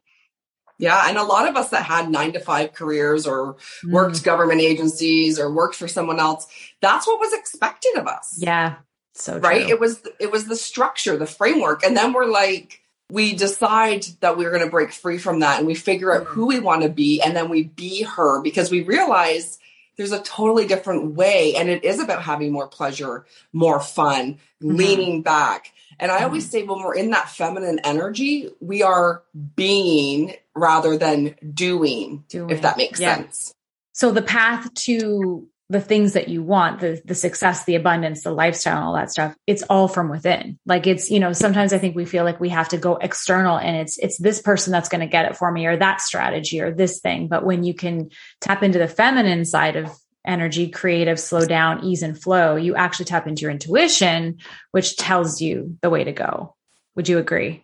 yeah. 0.80 1.08
And 1.08 1.18
a 1.18 1.24
lot 1.24 1.48
of 1.48 1.56
us 1.56 1.70
that 1.70 1.82
had 1.82 2.08
nine 2.08 2.34
to 2.34 2.38
five 2.38 2.72
careers 2.72 3.26
or 3.26 3.56
mm. 3.84 3.90
worked 3.90 4.22
government 4.22 4.60
agencies 4.60 5.36
or 5.36 5.52
worked 5.52 5.74
for 5.74 5.88
someone 5.88 6.20
else, 6.20 6.46
that's 6.80 7.04
what 7.04 7.18
was 7.18 7.32
expected 7.32 7.96
of 7.96 8.06
us. 8.06 8.36
Yeah. 8.38 8.76
So 9.20 9.38
right. 9.38 9.68
It 9.68 9.80
was 9.80 10.02
it 10.18 10.30
was 10.30 10.46
the 10.46 10.56
structure, 10.56 11.16
the 11.16 11.26
framework, 11.26 11.82
and 11.82 11.96
then 11.96 12.12
we're 12.12 12.30
like, 12.30 12.82
we 13.10 13.34
decide 13.34 14.04
that 14.20 14.36
we're 14.36 14.50
going 14.50 14.64
to 14.64 14.70
break 14.70 14.92
free 14.92 15.18
from 15.18 15.40
that 15.40 15.58
and 15.58 15.66
we 15.66 15.74
figure 15.74 16.14
out 16.14 16.26
who 16.26 16.46
we 16.46 16.58
want 16.60 16.82
to 16.82 16.88
be 16.88 17.22
and 17.22 17.34
then 17.34 17.48
we 17.48 17.64
be 17.64 18.02
her 18.02 18.42
because 18.42 18.70
we 18.70 18.82
realize 18.82 19.58
there's 19.96 20.12
a 20.12 20.22
totally 20.22 20.66
different 20.66 21.14
way 21.14 21.54
and 21.56 21.68
it 21.68 21.84
is 21.84 22.00
about 22.00 22.22
having 22.22 22.52
more 22.52 22.68
pleasure 22.68 23.24
more 23.52 23.80
fun 23.80 24.34
mm-hmm. 24.62 24.76
leaning 24.76 25.22
back 25.22 25.72
and 25.98 26.12
i 26.12 26.22
always 26.22 26.44
mm-hmm. 26.44 26.50
say 26.50 26.62
when 26.64 26.80
we're 26.80 26.94
in 26.94 27.10
that 27.10 27.30
feminine 27.30 27.80
energy 27.82 28.48
we 28.60 28.82
are 28.82 29.22
being 29.56 30.34
rather 30.54 30.98
than 30.98 31.34
doing, 31.54 32.24
doing. 32.28 32.50
if 32.50 32.62
that 32.62 32.76
makes 32.76 33.00
yeah. 33.00 33.16
sense 33.16 33.54
so 33.92 34.12
the 34.12 34.22
path 34.22 34.72
to 34.74 35.48
the 35.70 35.80
things 35.80 36.14
that 36.14 36.28
you 36.28 36.42
want, 36.42 36.80
the 36.80 37.00
the 37.04 37.14
success, 37.14 37.64
the 37.64 37.74
abundance, 37.74 38.24
the 38.24 38.30
lifestyle, 38.30 38.82
all 38.82 38.94
that 38.94 39.10
stuff, 39.10 39.34
it's 39.46 39.62
all 39.64 39.86
from 39.86 40.08
within. 40.08 40.58
Like 40.64 40.86
it's, 40.86 41.10
you 41.10 41.20
know, 41.20 41.32
sometimes 41.32 41.72
I 41.72 41.78
think 41.78 41.94
we 41.94 42.06
feel 42.06 42.24
like 42.24 42.40
we 42.40 42.48
have 42.48 42.70
to 42.70 42.78
go 42.78 42.96
external 42.96 43.58
and 43.58 43.76
it's 43.76 43.98
it's 43.98 44.18
this 44.18 44.40
person 44.40 44.72
that's 44.72 44.88
going 44.88 45.02
to 45.02 45.06
get 45.06 45.26
it 45.26 45.36
for 45.36 45.50
me 45.52 45.66
or 45.66 45.76
that 45.76 46.00
strategy 46.00 46.60
or 46.60 46.72
this 46.72 47.00
thing. 47.00 47.28
But 47.28 47.44
when 47.44 47.64
you 47.64 47.74
can 47.74 48.10
tap 48.40 48.62
into 48.62 48.78
the 48.78 48.88
feminine 48.88 49.44
side 49.44 49.76
of 49.76 49.90
energy, 50.26 50.68
creative, 50.68 51.20
slow 51.20 51.44
down, 51.44 51.84
ease 51.84 52.02
and 52.02 52.20
flow, 52.20 52.56
you 52.56 52.74
actually 52.74 53.06
tap 53.06 53.26
into 53.26 53.42
your 53.42 53.50
intuition, 53.50 54.38
which 54.72 54.96
tells 54.96 55.40
you 55.40 55.76
the 55.82 55.90
way 55.90 56.04
to 56.04 56.12
go. 56.12 56.54
Would 56.96 57.08
you 57.08 57.18
agree? 57.18 57.62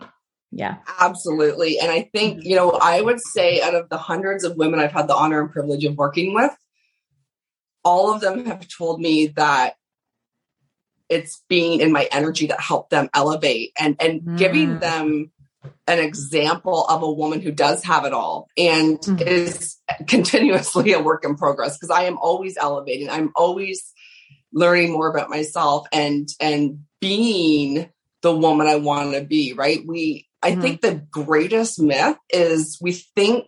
Yeah. 0.51 0.77
Absolutely. 1.01 1.79
And 1.81 1.91
I 1.91 2.09
think, 2.13 2.39
mm-hmm. 2.39 2.49
you 2.49 2.57
know, 2.57 2.71
I 2.71 3.01
would 3.01 3.21
say 3.21 3.61
out 3.61 3.75
of 3.75 3.89
the 3.89 3.99
hundreds 3.99 4.45
of 4.45 4.57
women 4.57 4.79
I've 4.79 4.93
had 4.93 5.09
the 5.09 5.15
honor 5.15 5.41
and 5.41 5.51
privilege 5.51 5.85
of 5.85 5.97
working 5.97 6.33
with, 6.33 6.53
all 7.85 8.13
of 8.13 8.21
them 8.21 8.47
have 8.47 8.67
told 8.69 9.01
me 9.01 9.29
that 9.29 9.75
it's 11.09 11.43
being 11.49 11.81
in 11.81 11.93
my 11.93 12.09
energy 12.11 12.47
that 12.47 12.61
helped 12.61 12.91
them 12.91 13.11
elevate 13.15 13.73
and 13.79 13.97
and 14.01 14.23
mm. 14.23 14.39
giving 14.39 14.79
them 14.79 15.31
an 15.87 15.99
example 15.99 16.85
of 16.87 17.03
a 17.03 17.13
woman 17.13 17.41
who 17.41 17.51
does 17.51 17.85
have 17.85 18.05
it 18.05 18.13
all 18.13 18.49
and 18.57 18.99
mm. 19.01 19.21
is 19.21 19.77
continuously 20.07 20.93
a 20.93 21.03
work 21.03 21.25
in 21.25 21.37
progress 21.37 21.77
because 21.77 21.91
I 21.91 22.05
am 22.05 22.19
always 22.19 22.57
elevating. 22.57 23.11
I'm 23.11 23.33
always 23.37 23.93
learning 24.53 24.93
more 24.93 25.09
about 25.09 25.31
myself 25.31 25.87
and 25.93 26.29
and 26.41 26.81
being 27.01 27.91
the 28.23 28.35
woman 28.35 28.67
I 28.67 28.77
want 28.77 29.15
to 29.15 29.23
be, 29.23 29.53
right? 29.53 29.81
We 29.87 30.29
I 30.43 30.53
mm. 30.53 30.63
think 30.63 30.81
the 30.81 31.07
greatest 31.11 31.81
myth 31.81 32.17
is 32.31 32.79
we 32.81 32.93
think 32.93 33.47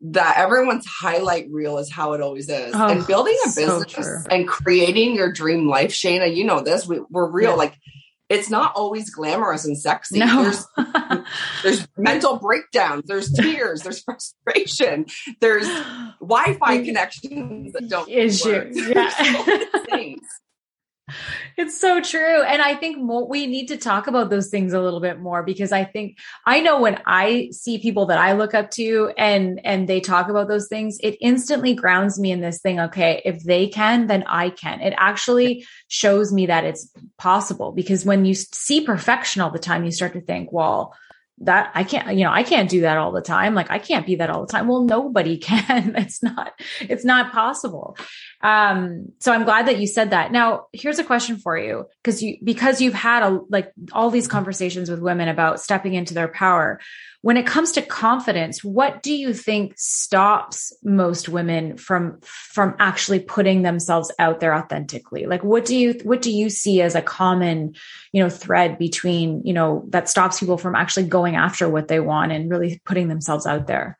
that 0.00 0.36
everyone's 0.36 0.86
highlight 0.86 1.48
reel 1.50 1.78
is 1.78 1.90
how 1.90 2.12
it 2.12 2.20
always 2.20 2.48
is. 2.48 2.72
Oh, 2.74 2.88
and 2.88 3.06
building 3.06 3.36
a 3.44 3.48
business 3.48 4.26
and 4.30 4.46
creating 4.46 5.14
your 5.14 5.32
dream 5.32 5.68
life, 5.68 5.90
Shana, 5.90 6.34
you 6.34 6.44
know 6.44 6.60
this, 6.60 6.86
we, 6.86 6.98
are 7.14 7.30
real. 7.30 7.50
Yeah. 7.50 7.56
Like 7.56 7.78
it's 8.28 8.50
not 8.50 8.72
always 8.76 9.10
glamorous 9.10 9.64
and 9.64 9.78
sexy. 9.78 10.18
No. 10.18 10.42
There's 10.42 10.66
there's 11.62 11.88
mental 11.96 12.36
breakdowns, 12.38 13.04
there's 13.06 13.32
tears, 13.32 13.82
there's 13.82 14.02
frustration, 14.02 15.06
there's 15.40 15.66
Wi-Fi 16.20 16.84
connections 16.84 17.72
that 17.72 17.88
don't 17.88 18.08
issues. 18.08 18.76
Yeah. 18.88 19.10
It's 21.56 21.80
so 21.80 22.00
true. 22.00 22.42
And 22.42 22.62
I 22.62 22.74
think 22.74 22.98
we 23.28 23.46
need 23.46 23.68
to 23.68 23.76
talk 23.76 24.06
about 24.06 24.30
those 24.30 24.48
things 24.48 24.72
a 24.72 24.80
little 24.80 25.00
bit 25.00 25.20
more 25.20 25.42
because 25.42 25.72
I 25.72 25.84
think 25.84 26.18
I 26.46 26.60
know 26.60 26.80
when 26.80 27.00
I 27.06 27.50
see 27.52 27.78
people 27.78 28.06
that 28.06 28.18
I 28.18 28.32
look 28.32 28.54
up 28.54 28.70
to 28.72 29.12
and 29.16 29.60
and 29.64 29.88
they 29.88 30.00
talk 30.00 30.28
about 30.28 30.48
those 30.48 30.68
things, 30.68 30.98
it 31.02 31.16
instantly 31.20 31.74
grounds 31.74 32.18
me 32.18 32.30
in 32.30 32.40
this 32.40 32.60
thing, 32.60 32.80
okay, 32.80 33.22
if 33.24 33.42
they 33.42 33.68
can, 33.68 34.06
then 34.06 34.24
I 34.26 34.50
can. 34.50 34.80
It 34.80 34.94
actually 34.96 35.66
shows 35.88 36.32
me 36.32 36.46
that 36.46 36.64
it's 36.64 36.90
possible 37.16 37.72
because 37.72 38.04
when 38.04 38.24
you 38.24 38.34
see 38.34 38.84
perfection 38.84 39.42
all 39.42 39.50
the 39.50 39.58
time, 39.58 39.84
you 39.84 39.90
start 39.90 40.12
to 40.14 40.20
think, 40.20 40.52
well, 40.52 40.94
that 41.40 41.70
I 41.74 41.84
can't, 41.84 42.16
you 42.16 42.24
know, 42.24 42.32
I 42.32 42.42
can't 42.42 42.68
do 42.68 42.80
that 42.82 42.96
all 42.96 43.12
the 43.12 43.20
time. 43.20 43.54
Like 43.54 43.70
I 43.70 43.78
can't 43.78 44.06
be 44.06 44.16
that 44.16 44.30
all 44.30 44.44
the 44.44 44.52
time. 44.52 44.66
Well, 44.66 44.82
nobody 44.82 45.38
can. 45.38 45.94
it's 45.96 46.22
not, 46.22 46.52
it's 46.80 47.04
not 47.04 47.32
possible. 47.32 47.96
Um, 48.40 49.12
so 49.18 49.32
I'm 49.32 49.44
glad 49.44 49.66
that 49.66 49.80
you 49.80 49.86
said 49.86 50.10
that. 50.10 50.30
Now, 50.30 50.66
here's 50.72 51.00
a 51.00 51.04
question 51.04 51.38
for 51.38 51.58
you. 51.58 51.86
Cause 52.04 52.22
you, 52.22 52.36
because 52.42 52.80
you've 52.80 52.94
had 52.94 53.24
a, 53.24 53.40
like 53.48 53.72
all 53.92 54.10
these 54.10 54.28
conversations 54.28 54.88
with 54.88 55.00
women 55.00 55.28
about 55.28 55.60
stepping 55.60 55.94
into 55.94 56.14
their 56.14 56.28
power. 56.28 56.80
When 57.22 57.36
it 57.36 57.48
comes 57.48 57.72
to 57.72 57.82
confidence, 57.82 58.62
what 58.62 59.02
do 59.02 59.12
you 59.12 59.34
think 59.34 59.74
stops 59.76 60.72
most 60.84 61.28
women 61.28 61.76
from 61.76 62.20
from 62.22 62.76
actually 62.78 63.18
putting 63.18 63.62
themselves 63.62 64.12
out 64.20 64.38
there 64.38 64.54
authentically? 64.54 65.26
Like 65.26 65.42
what 65.42 65.64
do 65.64 65.76
you 65.76 65.98
what 66.04 66.22
do 66.22 66.30
you 66.30 66.48
see 66.48 66.80
as 66.80 66.94
a 66.94 67.02
common, 67.02 67.74
you 68.12 68.22
know, 68.22 68.30
thread 68.30 68.78
between, 68.78 69.42
you 69.44 69.52
know, 69.52 69.84
that 69.88 70.08
stops 70.08 70.38
people 70.38 70.58
from 70.58 70.76
actually 70.76 71.08
going 71.08 71.34
after 71.34 71.68
what 71.68 71.88
they 71.88 71.98
want 71.98 72.30
and 72.30 72.48
really 72.48 72.80
putting 72.84 73.08
themselves 73.08 73.46
out 73.46 73.66
there? 73.66 73.98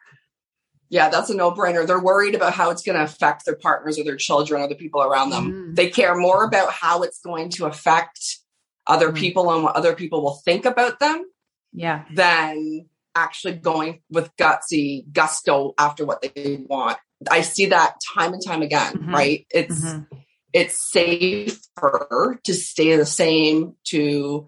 Yeah, 0.90 1.10
that's 1.10 1.30
a 1.30 1.34
no 1.34 1.52
brainer. 1.52 1.86
They're 1.86 2.00
worried 2.00 2.34
about 2.34 2.54
how 2.54 2.70
it's 2.70 2.82
going 2.82 2.96
to 2.96 3.04
affect 3.04 3.44
their 3.44 3.56
partners 3.56 3.98
or 3.98 4.04
their 4.04 4.16
children 4.16 4.62
or 4.62 4.68
the 4.68 4.74
people 4.74 5.02
around 5.02 5.30
them. 5.30 5.52
Mm. 5.52 5.76
They 5.76 5.90
care 5.90 6.16
more 6.16 6.44
about 6.44 6.72
how 6.72 7.02
it's 7.02 7.20
going 7.20 7.50
to 7.50 7.66
affect 7.66 8.38
other 8.86 9.12
mm. 9.12 9.16
people 9.16 9.52
and 9.52 9.64
what 9.64 9.76
other 9.76 9.94
people 9.94 10.22
will 10.22 10.40
think 10.44 10.64
about 10.64 10.98
them. 10.98 11.24
Yeah. 11.72 12.04
Than 12.14 12.86
actually 13.14 13.54
going 13.54 14.00
with 14.10 14.34
gutsy 14.36 15.04
gusto 15.12 15.74
after 15.78 16.06
what 16.06 16.22
they 16.22 16.64
want. 16.68 16.98
I 17.30 17.40
see 17.40 17.66
that 17.66 17.96
time 18.14 18.32
and 18.32 18.44
time 18.44 18.62
again, 18.62 18.94
mm-hmm. 18.94 19.14
right? 19.14 19.46
It's 19.50 19.80
mm-hmm. 19.80 20.16
it's 20.52 20.90
safer 20.90 22.40
to 22.44 22.54
stay 22.54 22.96
the 22.96 23.06
same, 23.06 23.74
to 23.88 24.46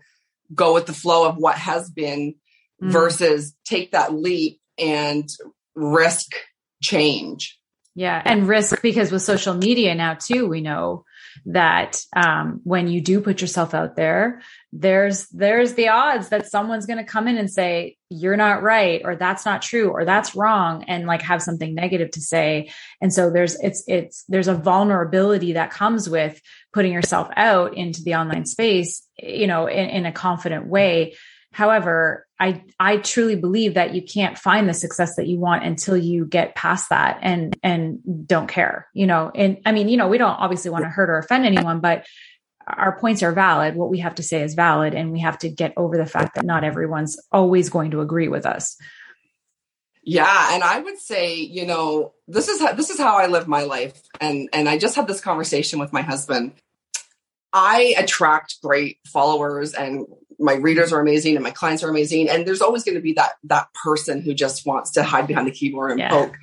go 0.55 0.75
with 0.75 0.87
the 0.87 0.93
flow 0.93 1.29
of 1.29 1.37
what 1.37 1.57
has 1.57 1.91
been 1.91 2.35
mm-hmm. 2.81 2.91
versus 2.91 3.55
take 3.65 3.93
that 3.93 4.15
leap 4.15 4.61
and 4.79 5.29
risk 5.81 6.33
change. 6.83 7.59
Yeah, 7.97 8.23
and 8.25 8.47
risk 8.47 8.83
because 8.83 9.11
with 9.11 9.23
social 9.23 9.55
media 9.55 9.95
now 9.95 10.15
too, 10.15 10.47
we 10.47 10.61
know 10.61 11.05
that 11.47 12.01
um, 12.15 12.61
when 12.63 12.89
you 12.89 13.01
do 13.01 13.21
put 13.21 13.41
yourself 13.41 13.75
out 13.75 13.97
there, 13.97 14.43
there's 14.73 15.27
there's 15.29 15.75
the 15.75 15.89
odds 15.89 16.29
that 16.29 16.47
someone's 16.47 16.87
going 16.87 16.99
to 16.99 17.05
come 17.05 17.27
in 17.27 17.37
and 17.37 17.51
say 17.51 17.97
you're 18.09 18.37
not 18.37 18.63
right 18.63 19.03
or 19.05 19.17
that's 19.17 19.45
not 19.45 19.63
true 19.63 19.91
or 19.91 20.05
that's 20.05 20.37
wrong 20.37 20.85
and 20.85 21.07
like 21.07 21.23
have 21.23 21.43
something 21.43 21.75
negative 21.75 22.11
to 22.13 22.21
say 22.21 22.71
and 23.01 23.13
so 23.13 23.31
there's 23.31 23.57
it's 23.61 23.83
it's 23.89 24.25
there's 24.29 24.49
a 24.49 24.55
vulnerability 24.55 25.55
that 25.55 25.71
comes 25.71 26.09
with 26.09 26.41
putting 26.73 26.93
yourself 26.93 27.29
out 27.37 27.77
into 27.77 28.03
the 28.03 28.15
online 28.15 28.47
space 28.47 29.07
you 29.19 29.47
know 29.47 29.67
in, 29.67 29.89
in 29.89 30.07
a 30.07 30.13
confident 30.13 30.67
way 30.67 31.15
However, 31.53 32.27
I 32.41 32.65
I 32.81 32.97
truly 32.97 33.37
believe 33.37 33.75
that 33.75 33.95
you 33.95 34.03
can't 34.03 34.39
find 34.39 34.69
the 34.69 34.75
success 34.75 35.17
that 35.17 35.27
you 35.27 35.39
want 35.39 35.65
until 35.65 35.97
you 35.97 36.25
get 36.25 36.55
past 36.55 36.89
that 36.89 37.19
and 37.21 37.55
and 37.63 38.27
don't 38.27 38.49
care, 38.49 38.89
you 38.95 39.07
know. 39.07 39.31
And 39.35 39.59
I 39.67 39.73
mean, 39.73 39.89
you 39.91 39.99
know, 39.99 40.09
we 40.09 40.19
don't 40.19 40.31
obviously 40.31 40.71
want 40.71 40.85
to 40.85 40.91
hurt 40.91 41.11
or 41.11 41.19
offend 41.19 41.45
anyone, 41.45 41.81
but 41.81 42.07
our 42.67 42.99
points 42.99 43.23
are 43.23 43.33
valid. 43.33 43.77
What 43.77 43.91
we 43.91 43.99
have 43.99 44.15
to 44.17 44.23
say 44.23 44.43
is 44.43 44.55
valid, 44.55 44.95
and 44.95 45.13
we 45.13 45.21
have 45.21 45.39
to 45.39 45.51
get 45.51 45.75
over 45.77 45.97
the 45.97 46.07
fact 46.07 46.35
that 46.35 46.45
not 46.45 46.65
everyone's 46.65 47.21
always 47.31 47.69
going 47.69 47.91
to 47.91 48.01
agree 48.01 48.29
with 48.29 48.47
us. 48.47 48.77
Yeah, 50.03 50.55
and 50.55 50.63
I 50.65 50.81
would 50.81 50.99
say, 50.99 51.35
you 51.35 51.67
know, 51.67 52.15
this 52.27 52.49
is 52.49 52.61
how, 52.61 52.73
this 52.73 52.89
is 52.89 52.99
how 52.99 53.19
I 53.19 53.27
live 53.27 53.47
my 53.47 53.65
life, 53.65 54.01
and 54.19 54.49
and 54.53 54.69
I 54.69 54.79
just 54.79 54.97
had 54.97 55.07
this 55.07 55.21
conversation 55.21 55.79
with 55.79 55.93
my 55.93 56.03
husband. 56.03 56.55
I 57.53 57.95
attract 57.99 58.61
great 58.63 58.99
followers 59.07 59.75
and 59.75 60.07
my 60.39 60.55
readers 60.55 60.93
are 60.93 61.01
amazing 61.01 61.37
and 61.37 61.43
my 61.43 61.51
clients 61.51 61.83
are 61.83 61.91
amazing. 61.91 62.29
And 62.29 62.47
there's 62.47 62.63
always 62.63 62.85
going 62.85 62.95
to 62.95 63.03
be 63.03 63.13
that 63.15 63.33
that 63.45 63.69
person 63.75 64.23
who 64.23 64.35
just 64.35 64.67
wants 64.67 64.93
to 64.93 65.03
hide 65.03 65.27
behind 65.27 65.47
the 65.47 65.53
keyboard 65.53 65.93
and 65.93 66.01
yeah. 66.01 66.11
poke. 66.11 66.35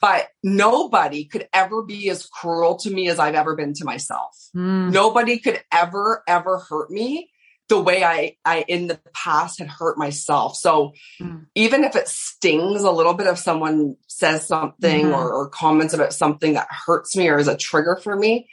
But 0.00 0.28
nobody 0.42 1.24
could 1.24 1.48
ever 1.52 1.82
be 1.82 2.10
as 2.10 2.26
cruel 2.26 2.76
to 2.78 2.90
me 2.90 3.08
as 3.08 3.20
I've 3.20 3.36
ever 3.36 3.54
been 3.54 3.72
to 3.74 3.84
myself. 3.84 4.36
Mm. 4.54 4.92
Nobody 4.92 5.38
could 5.38 5.62
ever, 5.70 6.24
ever 6.26 6.58
hurt 6.58 6.90
me 6.90 7.30
the 7.68 7.80
way 7.80 8.02
I, 8.02 8.36
I 8.44 8.64
in 8.66 8.88
the 8.88 9.00
past 9.14 9.60
had 9.60 9.68
hurt 9.68 9.96
myself. 9.96 10.56
So 10.56 10.92
mm. 11.20 11.46
even 11.54 11.84
if 11.84 11.94
it 11.94 12.08
stings 12.08 12.82
a 12.82 12.90
little 12.90 13.14
bit 13.14 13.28
if 13.28 13.38
someone 13.38 13.96
says 14.08 14.46
something 14.46 15.06
mm-hmm. 15.06 15.14
or, 15.14 15.32
or 15.32 15.48
comments 15.48 15.94
about 15.94 16.12
something 16.12 16.54
that 16.54 16.66
hurts 16.68 17.16
me 17.16 17.28
or 17.28 17.38
is 17.38 17.48
a 17.48 17.56
trigger 17.56 17.96
for 18.02 18.16
me, 18.16 18.48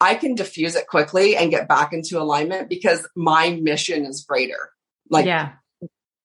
I 0.00 0.14
can 0.14 0.34
diffuse 0.34 0.76
it 0.76 0.86
quickly 0.86 1.36
and 1.36 1.50
get 1.50 1.68
back 1.68 1.92
into 1.92 2.20
alignment 2.20 2.68
because 2.68 3.06
my 3.14 3.50
mission 3.50 4.04
is 4.04 4.24
greater. 4.24 4.70
Like, 5.08 5.26
yeah, 5.26 5.52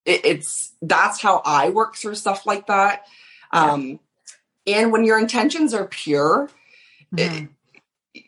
it, 0.06 0.26
it's 0.26 0.74
that's 0.82 1.22
how 1.22 1.42
I 1.46 1.70
work 1.70 1.96
through 1.96 2.16
stuff 2.16 2.46
like 2.46 2.68
that. 2.68 3.06
Yeah. 3.54 3.72
Um, 3.72 4.00
and 4.68 4.92
when 4.92 5.06
your 5.06 5.20
intentions 5.20 5.74
are 5.74 5.88
pure, 5.88 6.50
mm-hmm. 7.14 7.46
it, 8.14 8.24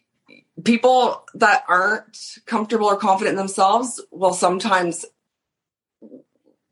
people 0.63 1.25
that 1.35 1.63
aren't 1.67 2.37
comfortable 2.45 2.87
or 2.87 2.97
confident 2.97 3.33
in 3.33 3.37
themselves 3.37 4.01
will 4.11 4.33
sometimes 4.33 5.05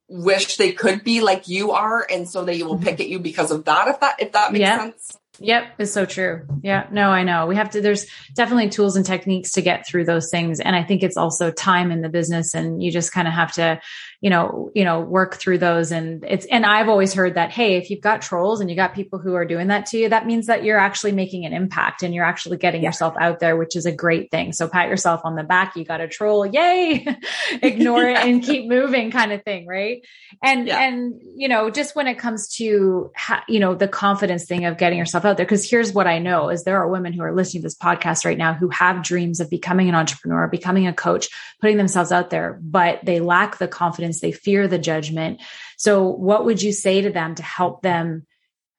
wish 0.08 0.58
they 0.58 0.74
could 0.74 1.04
be 1.04 1.22
like 1.22 1.48
you 1.48 1.72
are 1.72 2.06
and 2.12 2.28
so 2.28 2.44
they 2.44 2.62
will 2.64 2.76
mm-hmm. 2.76 2.84
pick 2.84 3.00
at 3.00 3.08
you 3.08 3.18
because 3.18 3.50
of 3.50 3.64
that 3.64 3.88
if 3.88 4.00
that 4.02 4.16
if 4.20 4.34
that 4.34 4.52
makes 4.52 4.62
yeah. 4.62 4.78
sense 4.78 5.18
Yep, 5.44 5.74
it's 5.80 5.92
so 5.92 6.06
true. 6.06 6.46
Yeah, 6.62 6.88
no, 6.92 7.10
I 7.10 7.24
know. 7.24 7.48
We 7.48 7.56
have 7.56 7.72
to, 7.72 7.82
there's 7.82 8.06
definitely 8.34 8.70
tools 8.70 8.96
and 8.96 9.06
techniques 9.06 9.52
to 9.54 9.62
get 9.62 9.88
through 9.88 10.06
those 10.06 10.30
things. 10.30 10.60
And 10.60 10.76
I 10.76 10.84
think 10.84 11.02
it's 11.02 11.18
also 11.18 11.52
time 11.52 11.92
in 11.92 12.02
the 12.02 12.10
business 12.10 12.54
and 12.54 12.82
you 12.82 12.92
just 12.92 13.12
kind 13.12 13.28
of 13.28 13.34
have 13.34 13.52
to, 13.54 13.82
you 14.22 14.30
know, 14.30 14.70
you 14.76 14.84
know, 14.84 15.00
work 15.00 15.36
through 15.36 15.58
those. 15.58 15.92
And 15.92 16.24
it's, 16.28 16.46
and 16.46 16.64
I've 16.64 16.90
always 16.90 17.14
heard 17.14 17.34
that, 17.34 17.52
hey, 17.52 17.78
if 17.78 17.90
you've 17.90 18.02
got 18.02 18.22
trolls 18.22 18.62
and 18.62 18.70
you 18.70 18.76
got 18.76 18.94
people 18.94 19.18
who 19.18 19.34
are 19.34 19.46
doing 19.46 19.68
that 19.68 19.88
to 19.88 19.98
you, 19.98 20.10
that 20.10 20.28
means 20.28 20.46
that 20.46 20.64
you're 20.64 20.78
actually 20.78 21.12
making 21.12 21.46
an 21.46 21.54
impact 21.54 22.04
and 22.04 22.14
you're 22.14 22.24
actually 22.24 22.58
getting 22.58 22.84
yeah. 22.84 22.90
yourself 22.90 23.16
out 23.20 23.40
there, 23.40 23.58
which 23.58 23.76
is 23.76 23.88
a 23.88 23.92
great 23.92 24.30
thing. 24.30 24.54
So 24.54 24.68
pat 24.68 24.90
yourself 24.90 25.22
on 25.24 25.36
the 25.36 25.44
back. 25.44 25.76
You 25.76 25.84
got 25.84 26.02
a 26.02 26.08
troll. 26.08 26.46
Yay. 26.46 27.08
Ignore 27.64 28.04
yeah. 28.04 28.22
it 28.22 28.30
and 28.30 28.44
keep 28.44 28.68
moving 28.68 29.10
kind 29.10 29.32
of 29.32 29.44
thing. 29.44 29.66
Right. 29.66 30.06
And, 30.44 30.68
yeah. 30.68 30.80
and, 30.80 31.20
you 31.36 31.48
know, 31.48 31.72
just 31.72 31.96
when 31.96 32.06
it 32.06 32.20
comes 32.20 32.48
to, 32.58 33.12
you 33.48 33.60
know, 33.60 33.74
the 33.74 33.88
confidence 33.88 34.46
thing 34.46 34.66
of 34.66 34.78
getting 34.78 35.00
yourself 35.00 35.26
out 35.26 35.31
there, 35.38 35.46
because 35.46 35.70
here's 35.70 35.94
what 35.94 36.08
I 36.08 36.20
know 36.20 36.50
is 36.50 36.64
there 36.64 36.78
are 36.78 36.88
women 36.88 37.14
who 37.14 37.22
are 37.22 37.34
listening 37.34 37.62
to 37.62 37.66
this 37.66 37.78
podcast 37.78 38.26
right 38.26 38.38
now 38.38 38.54
who 38.54 38.70
have 38.70 39.04
dreams 39.04 39.40
of 39.40 39.50
becoming 39.50 39.90
an 39.90 39.96
entrepreneur, 39.96 40.48
becoming 40.48 40.88
a 40.88 40.94
coach, 40.94 41.28
putting 41.60 41.78
themselves 41.78 42.12
out 42.12 42.30
there, 42.30 42.60
but 42.62 43.00
they 43.04 43.20
lack 43.20 43.58
the 43.58 43.68
confidence 43.68 44.20
they 44.20 44.32
fear 44.32 44.68
the 44.68 44.80
judgment. 44.80 45.42
So, 45.78 46.08
what 46.08 46.46
would 46.46 46.62
you 46.62 46.72
say 46.72 47.02
to 47.02 47.10
them 47.10 47.36
to 47.36 47.44
help 47.44 47.82
them 47.82 48.26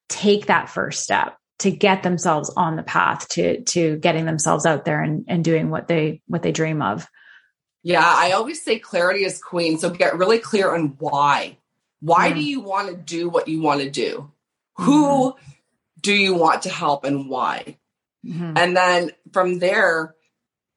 take 0.08 0.46
that 0.46 0.68
first 0.68 1.02
step 1.02 1.36
to 1.60 1.70
get 1.70 2.02
themselves 2.02 2.52
on 2.56 2.76
the 2.76 2.82
path 2.82 3.28
to 3.30 3.62
to 3.62 3.96
getting 3.96 4.24
themselves 4.24 4.66
out 4.66 4.84
there 4.84 5.00
and, 5.00 5.24
and 5.28 5.44
doing 5.44 5.70
what 5.70 5.88
they 5.88 6.20
what 6.26 6.42
they 6.42 6.52
dream 6.52 6.82
of? 6.82 7.06
Yeah, 7.82 8.04
I 8.04 8.32
always 8.32 8.62
say 8.62 8.78
clarity 8.78 9.24
is 9.24 9.42
queen. 9.42 9.78
So 9.78 9.90
get 9.90 10.16
really 10.16 10.38
clear 10.38 10.74
on 10.74 10.96
why. 10.98 11.58
Why 12.00 12.30
mm. 12.30 12.34
do 12.34 12.42
you 12.42 12.60
want 12.60 12.88
to 12.88 12.96
do 12.96 13.28
what 13.28 13.48
you 13.48 13.60
want 13.60 13.80
to 13.80 13.90
do? 13.90 14.30
Mm-hmm. 14.78 14.84
Who 14.84 15.34
do 16.02 16.12
you 16.12 16.34
want 16.34 16.62
to 16.62 16.70
help 16.70 17.04
and 17.04 17.28
why? 17.28 17.78
Mm-hmm. 18.26 18.56
And 18.56 18.76
then 18.76 19.10
from 19.32 19.58
there, 19.58 20.14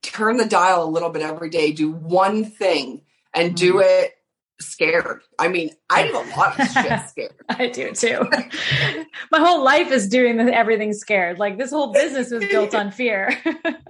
turn 0.02 0.38
the 0.38 0.46
dial 0.46 0.84
a 0.84 0.90
little 0.90 1.10
bit 1.10 1.22
every 1.22 1.50
day. 1.50 1.72
Do 1.72 1.92
one 1.92 2.46
thing 2.46 3.02
and 3.34 3.50
mm-hmm. 3.50 3.56
do 3.56 3.80
it 3.80 4.16
scared. 4.60 5.22
I 5.38 5.48
mean, 5.48 5.72
I 5.90 6.08
do 6.08 6.18
a 6.18 6.26
lot 6.38 6.60
of 6.60 6.68
shit 6.68 7.02
scared. 7.10 7.36
I 7.50 7.68
do 7.68 7.92
too. 7.92 8.28
My 9.32 9.40
whole 9.40 9.64
life 9.64 9.92
is 9.92 10.08
doing 10.08 10.40
everything 10.40 10.94
scared. 10.94 11.40
Like 11.40 11.58
this 11.58 11.72
whole 11.72 11.92
business 11.92 12.32
was 12.32 12.46
built 12.46 12.74
on 12.74 12.92
fear. 12.92 13.38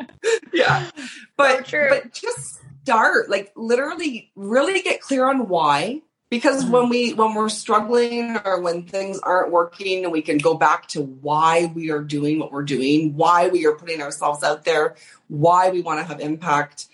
yeah. 0.54 0.90
But 1.38 1.68
so 1.68 1.88
but 1.90 2.14
just 2.14 2.62
start 2.84 3.30
like 3.30 3.52
literally 3.56 4.32
really 4.36 4.82
get 4.82 5.02
clear 5.02 5.28
on 5.30 5.48
why 5.48 6.02
because 6.36 6.64
mm-hmm. 6.64 6.74
when 6.74 6.90
we 6.90 7.14
when 7.14 7.34
we're 7.34 7.50
struggling 7.50 8.38
or 8.44 8.62
when 8.62 8.84
things 8.84 9.20
aren't 9.20 9.52
working 9.52 10.04
and 10.04 10.12
we 10.12 10.22
can 10.22 10.38
go 10.38 10.56
back 10.56 10.88
to 10.90 11.02
why 11.02 11.72
we 11.74 11.92
are 11.92 12.02
doing 12.02 12.40
what 12.40 12.52
we're 12.52 12.64
doing, 12.64 13.16
why 13.16 13.48
we 13.48 13.66
are 13.66 13.74
putting 13.74 14.02
ourselves 14.02 14.44
out 14.44 14.66
there, 14.66 14.96
why 15.30 15.70
we 15.70 15.82
want 15.82 16.00
to 16.00 16.06
have 16.06 16.20
impact 16.20 16.88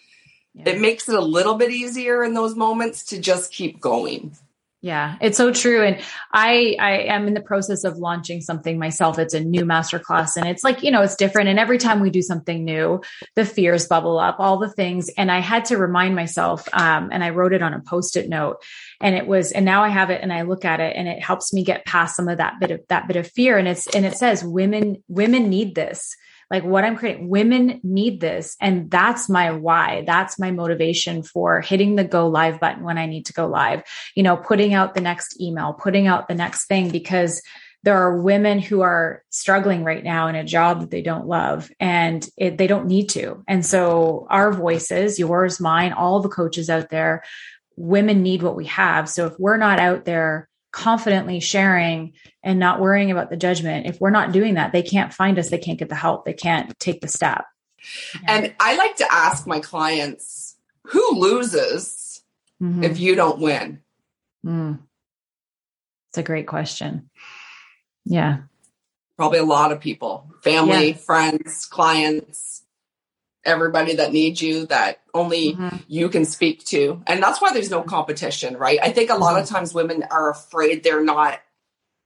yeah. 0.53 0.69
it 0.69 0.81
makes 0.81 1.07
it 1.07 1.15
a 1.15 1.21
little 1.21 1.55
bit 1.55 1.71
easier 1.71 2.23
in 2.23 2.33
those 2.33 2.55
moments 2.55 3.03
to 3.05 3.19
just 3.19 3.51
keep 3.51 3.79
going. 3.79 4.35
Yeah, 4.83 5.15
it's 5.21 5.37
so 5.37 5.53
true. 5.53 5.83
And 5.83 6.01
I, 6.33 6.75
I 6.79 6.91
am 7.03 7.27
in 7.27 7.35
the 7.35 7.41
process 7.41 7.83
of 7.83 7.97
launching 7.97 8.41
something 8.41 8.79
myself. 8.79 9.19
It's 9.19 9.35
a 9.35 9.39
new 9.39 9.63
masterclass 9.63 10.35
and 10.35 10.47
it's 10.47 10.63
like, 10.63 10.81
you 10.81 10.89
know, 10.89 11.03
it's 11.03 11.15
different. 11.15 11.49
And 11.49 11.59
every 11.59 11.77
time 11.77 11.99
we 11.99 12.09
do 12.09 12.23
something 12.23 12.65
new, 12.65 12.99
the 13.35 13.45
fears 13.45 13.87
bubble 13.87 14.17
up, 14.17 14.37
all 14.39 14.57
the 14.57 14.71
things. 14.71 15.09
And 15.09 15.31
I 15.31 15.37
had 15.37 15.65
to 15.65 15.77
remind 15.77 16.15
myself, 16.15 16.67
um, 16.73 17.09
and 17.11 17.23
I 17.23 17.29
wrote 17.29 17.53
it 17.53 17.61
on 17.61 17.75
a 17.75 17.79
post-it 17.79 18.27
note 18.27 18.57
and 18.99 19.15
it 19.15 19.27
was, 19.27 19.51
and 19.51 19.65
now 19.65 19.83
I 19.83 19.89
have 19.89 20.09
it 20.09 20.21
and 20.23 20.33
I 20.33 20.41
look 20.41 20.65
at 20.65 20.79
it 20.79 20.95
and 20.95 21.07
it 21.07 21.21
helps 21.21 21.53
me 21.53 21.63
get 21.63 21.85
past 21.85 22.15
some 22.15 22.27
of 22.27 22.39
that 22.39 22.59
bit 22.59 22.71
of 22.71 22.79
that 22.89 23.07
bit 23.07 23.17
of 23.17 23.29
fear. 23.29 23.59
And 23.59 23.67
it's, 23.67 23.85
and 23.95 24.03
it 24.03 24.15
says 24.15 24.43
women, 24.43 25.03
women 25.07 25.47
need 25.47 25.75
this 25.75 26.15
like 26.51 26.65
what 26.65 26.83
I'm 26.83 26.97
creating. 26.97 27.29
Women 27.29 27.79
need 27.81 28.19
this. 28.19 28.57
And 28.59 28.91
that's 28.91 29.29
my 29.29 29.51
why. 29.51 30.03
That's 30.05 30.37
my 30.37 30.51
motivation 30.51 31.23
for 31.23 31.61
hitting 31.61 31.95
the 31.95 32.03
go 32.03 32.27
live 32.27 32.59
button 32.59 32.83
when 32.83 32.97
I 32.97 33.05
need 33.05 33.25
to 33.27 33.33
go 33.33 33.47
live, 33.47 33.83
you 34.15 34.21
know, 34.21 34.35
putting 34.35 34.73
out 34.73 34.93
the 34.93 35.01
next 35.01 35.39
email, 35.41 35.73
putting 35.73 36.07
out 36.07 36.27
the 36.27 36.35
next 36.35 36.65
thing 36.65 36.89
because 36.89 37.41
there 37.83 37.97
are 37.97 38.21
women 38.21 38.59
who 38.59 38.81
are 38.81 39.23
struggling 39.29 39.83
right 39.83 40.03
now 40.03 40.27
in 40.27 40.35
a 40.35 40.43
job 40.43 40.81
that 40.81 40.91
they 40.91 41.01
don't 41.01 41.25
love 41.25 41.71
and 41.79 42.29
it, 42.37 42.57
they 42.57 42.67
don't 42.67 42.85
need 42.85 43.07
to. 43.09 43.43
And 43.47 43.65
so 43.65 44.27
our 44.29 44.51
voices, 44.51 45.17
yours, 45.17 45.59
mine, 45.59 45.93
all 45.93 46.19
the 46.19 46.29
coaches 46.29 46.69
out 46.69 46.89
there, 46.89 47.23
women 47.77 48.21
need 48.21 48.43
what 48.43 48.57
we 48.57 48.65
have. 48.65 49.09
So 49.09 49.25
if 49.25 49.33
we're 49.39 49.57
not 49.57 49.79
out 49.79 50.05
there 50.05 50.49
confidently 50.71 51.39
sharing 51.39 52.13
and 52.43 52.59
not 52.59 52.79
worrying 52.79 53.11
about 53.11 53.29
the 53.29 53.37
judgment. 53.37 53.85
If 53.85 53.99
we're 53.99 54.09
not 54.09 54.31
doing 54.31 54.55
that, 54.55 54.71
they 54.71 54.83
can't 54.83 55.13
find 55.13 55.37
us, 55.37 55.49
they 55.49 55.57
can't 55.57 55.79
get 55.79 55.89
the 55.89 55.95
help, 55.95 56.25
they 56.25 56.33
can't 56.33 56.77
take 56.79 57.01
the 57.01 57.07
step. 57.07 57.45
And 58.27 58.53
I 58.59 58.75
like 58.75 58.95
to 58.97 59.11
ask 59.11 59.47
my 59.47 59.59
clients, 59.59 60.55
who 60.83 61.19
loses 61.19 62.23
mm-hmm. 62.61 62.83
if 62.83 62.99
you 62.99 63.15
don't 63.15 63.39
win? 63.39 63.81
Mm. 64.45 64.79
It's 66.09 66.17
a 66.17 66.23
great 66.23 66.47
question. 66.47 67.09
Yeah. 68.05 68.39
Probably 69.17 69.39
a 69.39 69.43
lot 69.43 69.71
of 69.71 69.79
people, 69.79 70.31
family, 70.41 70.89
yeah. 70.89 70.97
friends, 70.97 71.65
clients, 71.65 72.60
everybody 73.43 73.95
that 73.95 74.13
needs 74.13 74.41
you 74.41 74.65
that 74.67 75.01
only 75.13 75.53
mm-hmm. 75.53 75.77
you 75.87 76.09
can 76.09 76.25
speak 76.25 76.63
to. 76.65 77.01
And 77.07 77.21
that's 77.21 77.41
why 77.41 77.53
there's 77.53 77.71
no 77.71 77.81
competition, 77.81 78.55
right? 78.55 78.79
I 78.81 78.91
think 78.91 79.09
a 79.09 79.15
lot 79.15 79.33
mm-hmm. 79.33 79.43
of 79.43 79.49
times 79.49 79.73
women 79.73 80.03
are 80.11 80.29
afraid 80.29 80.83
they're 80.83 81.03
not 81.03 81.39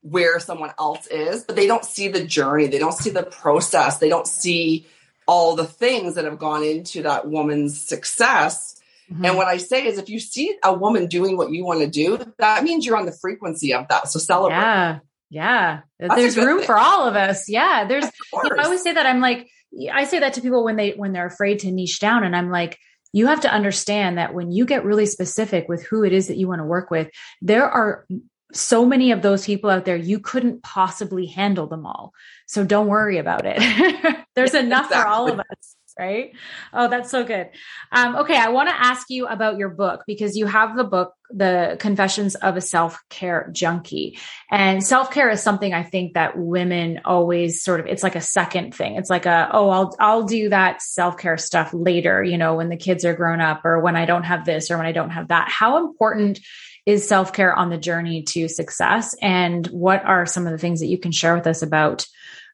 where 0.01 0.39
someone 0.39 0.71
else 0.79 1.07
is, 1.07 1.43
but 1.43 1.55
they 1.55 1.67
don't 1.67 1.83
see 1.83 2.07
the 2.07 2.23
journey, 2.23 2.67
they 2.67 2.77
don't 2.77 2.93
see 2.93 3.09
the 3.09 3.23
process, 3.23 3.97
they 3.97 4.09
don't 4.09 4.27
see 4.27 4.85
all 5.27 5.55
the 5.55 5.65
things 5.65 6.15
that 6.15 6.25
have 6.25 6.37
gone 6.37 6.63
into 6.63 7.01
that 7.01 7.27
woman's 7.27 7.81
success. 7.81 8.79
Mm-hmm. 9.11 9.25
And 9.25 9.37
what 9.37 9.47
I 9.47 9.57
say 9.57 9.87
is 9.87 9.97
if 9.97 10.09
you 10.09 10.19
see 10.19 10.55
a 10.63 10.73
woman 10.73 11.07
doing 11.07 11.37
what 11.37 11.51
you 11.51 11.65
want 11.65 11.79
to 11.79 11.87
do, 11.87 12.19
that 12.37 12.63
means 12.63 12.85
you're 12.85 12.97
on 12.97 13.07
the 13.07 13.11
frequency 13.11 13.73
of 13.73 13.87
that. 13.87 14.07
So 14.09 14.19
celebrate. 14.19 14.57
Yeah. 14.57 14.99
Yeah. 15.31 15.79
That's 15.99 16.15
there's 16.15 16.37
room 16.37 16.59
thing. 16.59 16.67
for 16.67 16.77
all 16.77 17.07
of 17.07 17.15
us. 17.15 17.49
Yeah. 17.49 17.85
There's 17.87 18.05
you 18.05 18.49
know, 18.49 18.57
I 18.59 18.65
always 18.65 18.83
say 18.83 18.93
that 18.93 19.05
I'm 19.05 19.21
like 19.21 19.49
I 19.91 20.05
say 20.05 20.19
that 20.19 20.33
to 20.33 20.41
people 20.41 20.63
when 20.63 20.75
they 20.75 20.91
when 20.91 21.11
they're 21.11 21.25
afraid 21.25 21.59
to 21.59 21.71
niche 21.71 21.99
down 21.99 22.23
and 22.23 22.35
I'm 22.35 22.49
like 22.49 22.77
you 23.13 23.27
have 23.27 23.41
to 23.41 23.51
understand 23.51 24.17
that 24.17 24.33
when 24.33 24.51
you 24.51 24.65
get 24.65 24.83
really 24.83 25.05
specific 25.05 25.69
with 25.69 25.85
who 25.85 26.03
it 26.03 26.11
is 26.11 26.27
that 26.27 26.35
you 26.35 26.49
want 26.49 26.59
to 26.59 26.65
work 26.65 26.91
with, 26.91 27.09
there 27.41 27.65
are 27.69 28.05
so 28.51 28.85
many 28.85 29.11
of 29.11 29.21
those 29.21 29.45
people 29.45 29.69
out 29.69 29.85
there, 29.85 29.95
you 29.95 30.19
couldn't 30.19 30.61
possibly 30.63 31.25
handle 31.25 31.65
them 31.65 31.85
all. 31.85 32.11
So 32.45 32.65
don't 32.65 32.87
worry 32.87 33.17
about 33.17 33.43
it. 33.45 34.25
There's 34.35 34.53
enough 34.53 34.87
exactly. 34.87 35.01
for 35.01 35.07
all 35.07 35.31
of 35.31 35.39
us 35.39 35.75
right? 35.97 36.33
Oh, 36.73 36.89
that's 36.89 37.09
so 37.09 37.23
good. 37.23 37.49
Um, 37.91 38.17
okay, 38.17 38.37
I 38.37 38.49
want 38.49 38.69
to 38.69 38.75
ask 38.75 39.09
you 39.09 39.27
about 39.27 39.57
your 39.57 39.69
book 39.69 40.03
because 40.05 40.35
you 40.35 40.45
have 40.45 40.75
the 40.75 40.83
book, 40.83 41.13
The 41.29 41.77
Confessions 41.79 42.35
of 42.35 42.57
a 42.57 42.61
Self 42.61 42.99
Care 43.09 43.49
Junkie. 43.53 44.19
And 44.51 44.83
self 44.83 45.11
care 45.11 45.29
is 45.29 45.41
something 45.41 45.73
I 45.73 45.83
think 45.83 46.13
that 46.13 46.37
women 46.37 47.01
always 47.05 47.63
sort 47.63 47.79
of, 47.79 47.87
it's 47.87 48.03
like 48.03 48.15
a 48.15 48.21
second 48.21 48.75
thing. 48.75 48.95
It's 48.95 49.09
like 49.09 49.25
a, 49.25 49.49
oh, 49.51 49.69
I'll, 49.69 49.95
I'll 49.99 50.23
do 50.23 50.49
that 50.49 50.81
self 50.81 51.17
care 51.17 51.37
stuff 51.37 51.71
later, 51.73 52.21
you 52.21 52.37
know, 52.37 52.55
when 52.55 52.69
the 52.69 52.77
kids 52.77 53.05
are 53.05 53.15
grown 53.15 53.39
up 53.39 53.63
or 53.63 53.79
when 53.79 53.95
I 53.95 54.05
don't 54.05 54.23
have 54.23 54.45
this 54.45 54.71
or 54.71 54.77
when 54.77 54.87
I 54.87 54.91
don't 54.91 55.11
have 55.11 55.29
that. 55.29 55.49
How 55.49 55.77
important 55.77 56.39
is 56.85 57.07
self 57.07 57.31
care 57.31 57.55
on 57.55 57.69
the 57.69 57.77
journey 57.77 58.23
to 58.23 58.49
success? 58.49 59.15
And 59.21 59.65
what 59.67 60.03
are 60.03 60.25
some 60.25 60.45
of 60.45 60.51
the 60.51 60.59
things 60.59 60.81
that 60.81 60.87
you 60.87 60.97
can 60.97 61.13
share 61.13 61.35
with 61.35 61.47
us 61.47 61.61
about? 61.61 62.05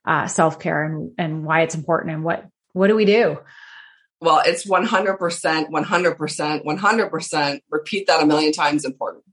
Uh, 0.03 0.25
self 0.25 0.57
care 0.59 0.83
and, 0.83 1.11
and 1.19 1.45
why 1.45 1.61
it's 1.61 1.75
important 1.75 2.15
and 2.15 2.23
what 2.23 2.50
what 2.73 2.87
do 2.87 2.95
we 2.95 3.05
do? 3.05 3.39
Well, 4.21 4.41
it's 4.45 4.67
100%, 4.67 5.17
100%, 5.17 6.63
100%. 6.63 7.61
Repeat 7.71 8.07
that 8.07 8.23
a 8.23 8.25
million 8.25 8.53
times 8.53 8.85
important. 8.85 9.23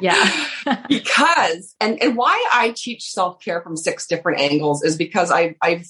Yeah. 0.00 0.46
because, 0.88 1.74
and, 1.80 2.02
and 2.02 2.16
why 2.16 2.48
I 2.52 2.74
teach 2.76 3.10
self 3.10 3.40
care 3.40 3.62
from 3.62 3.76
six 3.76 4.06
different 4.06 4.40
angles 4.40 4.82
is 4.82 4.96
because 4.96 5.30
I, 5.30 5.54
I've 5.62 5.86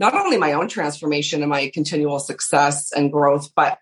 not 0.00 0.14
only 0.14 0.36
my 0.36 0.54
own 0.54 0.68
transformation 0.68 1.42
and 1.42 1.50
my 1.50 1.70
continual 1.72 2.18
success 2.18 2.92
and 2.92 3.12
growth, 3.12 3.52
but 3.54 3.78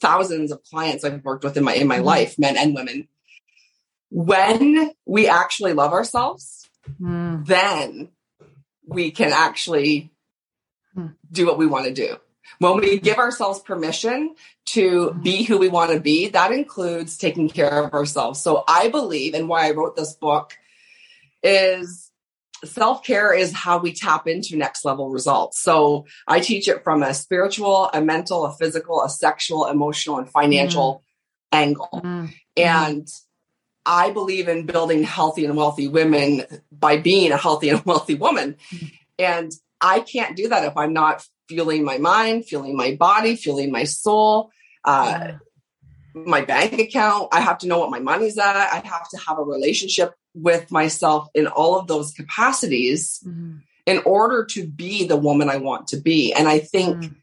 thousands 0.00 0.52
of 0.52 0.62
clients 0.64 1.04
I've 1.04 1.24
worked 1.24 1.44
with 1.44 1.56
in 1.56 1.64
my, 1.64 1.74
in 1.74 1.86
my 1.86 1.96
mm-hmm. 1.96 2.04
life, 2.04 2.38
men 2.38 2.56
and 2.56 2.74
women. 2.74 3.08
When 4.10 4.90
we 5.06 5.28
actually 5.28 5.72
love 5.72 5.92
ourselves, 5.92 6.68
mm. 7.00 7.46
then 7.46 8.08
we 8.86 9.10
can 9.10 9.32
actually 9.32 10.10
do 11.30 11.46
what 11.46 11.58
we 11.58 11.66
want 11.66 11.86
to 11.86 11.92
do. 11.92 12.16
When 12.58 12.76
we 12.78 12.98
give 12.98 13.18
ourselves 13.18 13.60
permission 13.60 14.34
to 14.66 15.12
be 15.22 15.44
who 15.44 15.58
we 15.58 15.68
want 15.68 15.92
to 15.92 16.00
be, 16.00 16.28
that 16.28 16.50
includes 16.50 17.18
taking 17.18 17.48
care 17.48 17.84
of 17.84 17.92
ourselves. 17.92 18.40
So 18.40 18.64
I 18.66 18.88
believe, 18.88 19.34
and 19.34 19.48
why 19.48 19.68
I 19.68 19.72
wrote 19.72 19.96
this 19.96 20.14
book 20.14 20.56
is 21.42 22.10
self 22.64 23.04
care 23.04 23.32
is 23.32 23.52
how 23.52 23.78
we 23.78 23.92
tap 23.92 24.26
into 24.26 24.56
next 24.56 24.84
level 24.84 25.10
results. 25.10 25.60
So 25.60 26.06
I 26.26 26.40
teach 26.40 26.68
it 26.68 26.82
from 26.82 27.02
a 27.02 27.14
spiritual, 27.14 27.90
a 27.92 28.00
mental, 28.00 28.44
a 28.44 28.52
physical, 28.52 29.02
a 29.02 29.08
sexual, 29.08 29.66
emotional, 29.66 30.18
and 30.18 30.28
financial 30.28 31.02
mm. 31.52 31.58
angle. 31.58 31.88
Mm. 31.92 32.34
And 32.56 33.08
I 33.86 34.10
believe 34.10 34.48
in 34.48 34.66
building 34.66 35.04
healthy 35.04 35.44
and 35.44 35.56
wealthy 35.56 35.88
women 35.88 36.44
by 36.72 36.98
being 36.98 37.32
a 37.32 37.36
healthy 37.36 37.68
and 37.68 37.84
wealthy 37.84 38.14
woman. 38.14 38.56
Mm. 38.72 38.92
And 39.18 39.52
I 39.80 40.00
can't 40.00 40.36
do 40.36 40.48
that 40.48 40.64
if 40.64 40.76
I'm 40.76 40.92
not 40.92 41.24
fueling 41.48 41.84
my 41.84 41.98
mind, 41.98 42.46
fueling 42.46 42.76
my 42.76 42.94
body, 42.94 43.36
fueling 43.36 43.70
my 43.70 43.84
soul, 43.84 44.50
uh, 44.84 45.18
yeah. 45.20 45.38
my 46.14 46.42
bank 46.42 46.78
account. 46.78 47.28
I 47.32 47.40
have 47.40 47.58
to 47.58 47.66
know 47.66 47.78
what 47.78 47.90
my 47.90 48.00
money's 48.00 48.38
at. 48.38 48.56
I 48.56 48.82
have 48.84 49.08
to 49.10 49.18
have 49.26 49.38
a 49.38 49.42
relationship 49.42 50.14
with 50.34 50.70
myself 50.70 51.28
in 51.34 51.46
all 51.46 51.78
of 51.78 51.86
those 51.86 52.12
capacities 52.12 53.20
mm-hmm. 53.26 53.58
in 53.86 54.02
order 54.04 54.44
to 54.46 54.66
be 54.66 55.06
the 55.06 55.16
woman 55.16 55.48
I 55.48 55.56
want 55.56 55.88
to 55.88 55.96
be. 55.96 56.32
And 56.32 56.48
I 56.48 56.58
think. 56.58 56.96
Mm. 56.96 57.14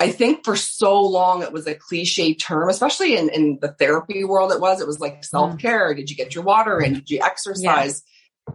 I 0.00 0.10
think 0.10 0.44
for 0.44 0.56
so 0.56 1.00
long 1.00 1.42
it 1.42 1.52
was 1.52 1.68
a 1.68 1.74
cliche 1.74 2.34
term, 2.34 2.68
especially 2.68 3.16
in, 3.16 3.28
in 3.30 3.58
the 3.62 3.68
therapy 3.68 4.24
world. 4.24 4.50
It 4.50 4.60
was, 4.60 4.80
it 4.80 4.88
was 4.88 4.98
like 4.98 5.24
self 5.24 5.56
care. 5.56 5.94
Mm. 5.94 5.96
Did 5.96 6.10
you 6.10 6.16
get 6.16 6.34
your 6.34 6.42
water 6.42 6.80
in? 6.80 6.94
Did 6.94 7.10
you 7.10 7.20
exercise? 7.22 8.02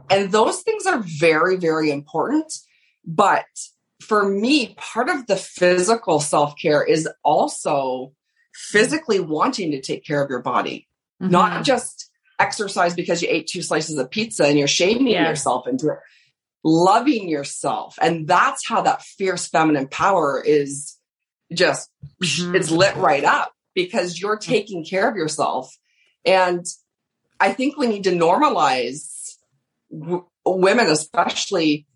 And 0.10 0.32
those 0.32 0.62
things 0.62 0.86
are 0.86 1.00
very, 1.00 1.56
very 1.56 1.92
important. 1.92 2.54
But 3.05 3.45
for 4.01 4.27
me, 4.27 4.75
part 4.77 5.09
of 5.09 5.27
the 5.27 5.35
physical 5.35 6.19
self 6.19 6.53
care 6.62 6.83
is 6.83 7.07
also 7.23 8.13
physically 8.53 9.19
wanting 9.19 9.71
to 9.71 9.81
take 9.81 10.05
care 10.05 10.23
of 10.23 10.29
your 10.29 10.41
body, 10.41 10.88
mm-hmm. 11.21 11.31
not 11.31 11.63
just 11.63 12.09
exercise 12.39 12.95
because 12.95 13.21
you 13.21 13.27
ate 13.29 13.47
two 13.47 13.62
slices 13.62 13.97
of 13.97 14.09
pizza 14.09 14.45
and 14.45 14.57
you're 14.57 14.67
shaming 14.67 15.07
yeah. 15.07 15.29
yourself 15.29 15.67
into 15.67 15.89
it. 15.89 15.97
Loving 16.63 17.29
yourself. 17.29 17.97
And 18.01 18.27
that's 18.27 18.67
how 18.67 18.81
that 18.81 19.01
fierce 19.01 19.47
feminine 19.47 19.88
power 19.88 20.41
is 20.45 20.97
just, 21.53 21.89
mm-hmm. 22.21 22.55
it's 22.55 22.71
lit 22.71 22.95
right 22.95 23.23
up 23.23 23.53
because 23.75 24.19
you're 24.19 24.38
taking 24.38 24.83
care 24.83 25.09
of 25.09 25.15
yourself. 25.15 25.73
And 26.25 26.65
I 27.39 27.53
think 27.53 27.77
we 27.77 27.88
need 27.88 28.03
to 28.05 28.12
normalize 28.12 29.35
w- 29.91 30.25
women, 30.45 30.88
especially 30.88 31.88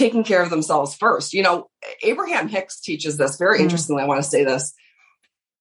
taking 0.00 0.24
care 0.24 0.42
of 0.42 0.50
themselves 0.50 0.96
first. 0.96 1.34
You 1.34 1.42
know, 1.42 1.68
Abraham 2.02 2.48
Hicks 2.48 2.80
teaches 2.80 3.18
this 3.18 3.36
very 3.36 3.58
mm. 3.58 3.62
interestingly. 3.62 4.02
I 4.02 4.06
want 4.06 4.22
to 4.22 4.28
say 4.28 4.44
this. 4.44 4.72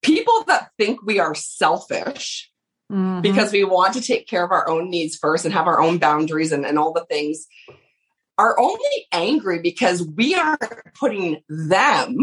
People 0.02 0.46
that 0.48 0.70
think 0.78 1.04
we 1.04 1.20
are 1.20 1.36
selfish 1.36 2.50
mm-hmm. 2.90 3.20
because 3.20 3.52
we 3.52 3.66
want 3.66 3.96
to 3.96 4.02
take 4.02 4.28
care 4.28 4.46
of 4.46 4.52
our 4.52 4.68
own 4.70 4.90
needs 4.90 5.18
first 5.18 5.44
and 5.44 5.54
have 5.54 5.68
our 5.68 5.82
own 5.82 5.98
boundaries 5.98 6.54
and, 6.54 6.66
and 6.66 6.80
all 6.80 6.94
the 6.94 7.06
things 7.06 7.48
are 8.38 8.58
only 8.58 9.08
angry 9.12 9.60
because 9.60 10.02
we 10.02 10.34
are 10.36 10.58
putting 10.98 11.42
them 11.50 12.16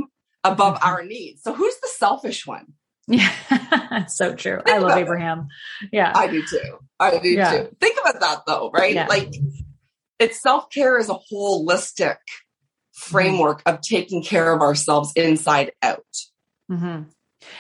above 0.43 0.77
mm-hmm. 0.77 0.89
our 0.89 1.05
needs. 1.05 1.43
So 1.43 1.53
who's 1.53 1.79
the 1.81 1.89
selfish 1.89 2.47
one? 2.47 2.73
Yeah, 3.09 4.07
so 4.09 4.35
true. 4.35 4.63
Think 4.65 4.77
I 4.77 4.79
love 4.79 4.97
Abraham. 4.97 5.49
It. 5.83 5.91
Yeah. 5.93 6.13
I 6.15 6.29
do 6.29 6.43
too. 6.45 6.79
I 6.99 7.19
do 7.19 7.29
yeah. 7.29 7.51
too. 7.53 7.77
Think 7.79 7.99
about 8.01 8.21
that 8.21 8.47
though, 8.47 8.71
right? 8.73 8.95
Yeah. 8.95 9.07
Like 9.07 9.33
it's 10.19 10.41
self 10.41 10.71
care 10.71 10.99
is 10.99 11.11
a 11.11 11.19
holistic 11.33 12.17
framework 12.93 13.63
of 13.67 13.81
taking 13.81 14.23
care 14.23 14.53
of 14.53 14.61
ourselves 14.63 15.13
inside 15.17 15.73
out. 15.83 16.05
Mm-hmm. 16.71 17.03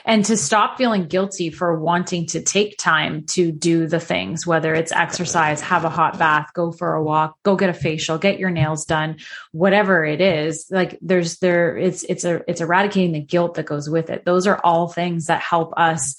And 0.04 0.24
to 0.24 0.36
stop 0.36 0.78
feeling 0.78 1.06
guilty 1.06 1.50
for 1.50 1.78
wanting 1.78 2.26
to 2.28 2.42
take 2.42 2.76
time 2.78 3.24
to 3.30 3.52
do 3.52 3.86
the 3.86 4.00
things, 4.00 4.46
whether 4.46 4.74
it's 4.74 4.90
exercise, 4.90 5.60
have 5.60 5.84
a 5.84 5.90
hot 5.90 6.18
bath, 6.18 6.50
go 6.54 6.72
for 6.72 6.94
a 6.94 7.02
walk, 7.02 7.36
go 7.44 7.56
get 7.56 7.70
a 7.70 7.74
facial, 7.74 8.18
get 8.18 8.38
your 8.38 8.50
nails 8.50 8.84
done, 8.84 9.18
whatever 9.52 10.04
it 10.04 10.20
is. 10.20 10.66
Like 10.70 10.98
there's 11.02 11.38
there, 11.38 11.76
it's 11.76 12.02
it's 12.04 12.24
a 12.24 12.42
it's 12.48 12.60
eradicating 12.60 13.12
the 13.12 13.20
guilt 13.20 13.54
that 13.54 13.66
goes 13.66 13.88
with 13.88 14.10
it. 14.10 14.24
Those 14.24 14.46
are 14.46 14.60
all 14.62 14.88
things 14.88 15.26
that 15.26 15.40
help 15.40 15.72
us 15.76 16.16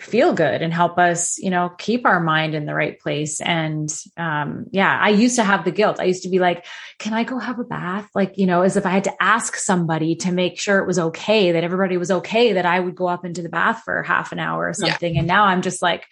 feel 0.00 0.32
good 0.32 0.62
and 0.62 0.72
help 0.72 0.98
us, 0.98 1.38
you 1.38 1.50
know, 1.50 1.70
keep 1.78 2.06
our 2.06 2.20
mind 2.20 2.54
in 2.54 2.66
the 2.66 2.74
right 2.74 2.98
place. 2.98 3.40
And 3.40 3.92
um, 4.16 4.66
yeah, 4.70 4.98
I 5.00 5.10
used 5.10 5.36
to 5.36 5.44
have 5.44 5.64
the 5.64 5.70
guilt. 5.70 6.00
I 6.00 6.04
used 6.04 6.22
to 6.22 6.28
be 6.28 6.38
like, 6.38 6.64
can 6.98 7.12
I 7.12 7.24
go 7.24 7.38
have 7.38 7.58
a 7.58 7.64
bath? 7.64 8.08
Like, 8.14 8.38
you 8.38 8.46
know, 8.46 8.62
as 8.62 8.76
if 8.76 8.86
I 8.86 8.90
had 8.90 9.04
to 9.04 9.22
ask 9.22 9.56
somebody 9.56 10.16
to 10.16 10.32
make 10.32 10.58
sure 10.58 10.78
it 10.78 10.86
was 10.86 10.98
okay, 10.98 11.52
that 11.52 11.64
everybody 11.64 11.96
was 11.96 12.10
okay, 12.10 12.52
that 12.54 12.66
I 12.66 12.80
would 12.80 12.94
go 12.94 13.08
up 13.08 13.24
into 13.24 13.42
the 13.42 13.48
bath 13.48 13.82
for 13.84 14.02
half 14.02 14.32
an 14.32 14.38
hour 14.38 14.68
or 14.68 14.74
something. 14.74 15.14
Yeah. 15.14 15.20
And 15.20 15.28
now 15.28 15.44
I'm 15.44 15.62
just 15.62 15.82
like, 15.82 16.06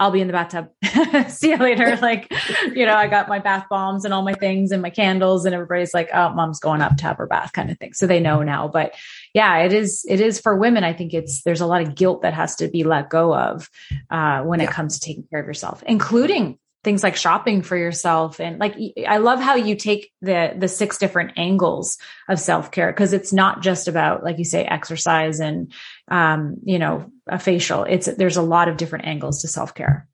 I'll 0.00 0.10
be 0.10 0.20
in 0.20 0.26
the 0.26 0.32
bathtub. 0.32 0.70
See 1.28 1.50
you 1.50 1.56
later. 1.56 1.98
Like, 2.04 2.30
you 2.74 2.84
know, 2.84 2.94
I 2.94 3.06
got 3.06 3.28
my 3.28 3.38
bath 3.38 3.66
bombs 3.70 4.04
and 4.04 4.12
all 4.12 4.22
my 4.22 4.34
things 4.34 4.72
and 4.72 4.82
my 4.82 4.90
candles 4.90 5.46
and 5.46 5.54
everybody's 5.54 5.94
like, 5.94 6.10
oh, 6.12 6.34
mom's 6.34 6.60
going 6.60 6.82
up 6.82 6.96
to 6.98 7.04
have 7.04 7.16
her 7.16 7.26
bath 7.26 7.52
kind 7.54 7.70
of 7.70 7.78
thing. 7.78 7.94
So 7.94 8.06
they 8.06 8.20
know 8.20 8.42
now. 8.42 8.68
But 8.68 8.94
yeah, 9.32 9.58
it 9.60 9.72
is, 9.72 10.04
it 10.06 10.20
is 10.20 10.38
for 10.38 10.54
women. 10.54 10.84
I 10.84 10.92
think 10.92 11.14
it's, 11.14 11.42
there's 11.44 11.62
a 11.62 11.66
lot 11.66 11.80
of 11.80 11.94
guilt 11.94 12.22
that 12.22 12.34
has 12.34 12.56
to 12.56 12.68
be 12.68 12.84
let 12.84 13.08
go 13.08 13.34
of, 13.34 13.70
uh, 14.10 14.42
when 14.42 14.60
yeah. 14.60 14.66
it 14.66 14.70
comes 14.70 14.98
to 14.98 15.06
taking 15.06 15.24
care 15.30 15.40
of 15.40 15.46
yourself, 15.46 15.82
including 15.86 16.58
things 16.84 17.02
like 17.02 17.16
shopping 17.16 17.62
for 17.62 17.76
yourself. 17.76 18.38
And 18.40 18.58
like 18.60 18.76
i 19.08 19.16
love 19.16 19.40
how 19.40 19.54
you 19.54 19.74
take 19.74 20.12
the 20.20 20.54
the 20.56 20.68
six 20.68 20.98
different 20.98 21.32
angles 21.36 21.98
of 22.28 22.38
self-care 22.38 22.92
because 22.92 23.12
it's 23.12 23.32
not 23.32 23.62
just 23.62 23.88
about 23.88 24.22
like 24.22 24.38
you 24.38 24.44
say 24.44 24.64
exercise 24.64 25.40
and 25.40 25.72
um 26.08 26.56
you 26.64 26.78
know 26.78 27.10
a 27.26 27.38
facial. 27.38 27.84
It's 27.84 28.06
there's 28.06 28.36
a 28.36 28.42
lot 28.42 28.68
of 28.68 28.76
different 28.76 29.06
angles 29.06 29.42
to 29.42 29.48
self-care. 29.48 30.06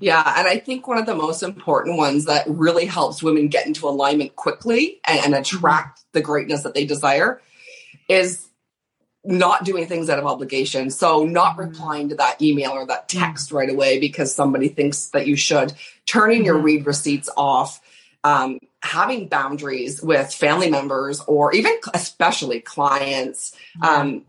Yeah 0.00 0.22
and 0.36 0.46
i 0.46 0.58
think 0.58 0.86
one 0.86 0.98
of 0.98 1.06
the 1.06 1.14
most 1.14 1.42
important 1.42 1.96
ones 1.96 2.26
that 2.26 2.44
really 2.48 2.86
helps 2.86 3.22
women 3.22 3.48
get 3.48 3.66
into 3.66 3.88
alignment 3.88 4.36
quickly 4.36 5.00
and, 5.06 5.26
and 5.26 5.34
attract 5.34 6.04
the 6.12 6.20
greatness 6.20 6.62
that 6.64 6.74
they 6.74 6.84
desire 6.84 7.40
is 8.08 8.48
not 9.24 9.64
doing 9.64 9.86
things 9.86 10.10
out 10.10 10.18
of 10.18 10.26
obligation. 10.26 10.90
So 10.90 11.24
not 11.24 11.52
mm-hmm. 11.52 11.60
replying 11.60 12.08
to 12.08 12.16
that 12.16 12.42
email 12.42 12.72
or 12.72 12.86
that 12.86 13.08
text 13.08 13.52
right 13.52 13.70
away 13.70 14.00
because 14.00 14.34
somebody 14.34 14.68
thinks 14.68 15.06
that 15.06 15.26
you 15.26 15.36
should, 15.36 15.72
turning 16.06 16.44
your 16.44 16.56
mm-hmm. 16.56 16.64
read 16.64 16.86
receipts 16.86 17.28
off, 17.36 17.80
um, 18.24 18.58
having 18.82 19.28
boundaries 19.28 20.02
with 20.02 20.32
family 20.32 20.70
members 20.70 21.20
or 21.20 21.54
even 21.54 21.72
especially 21.94 22.60
clients, 22.60 23.56
um, 23.82 24.24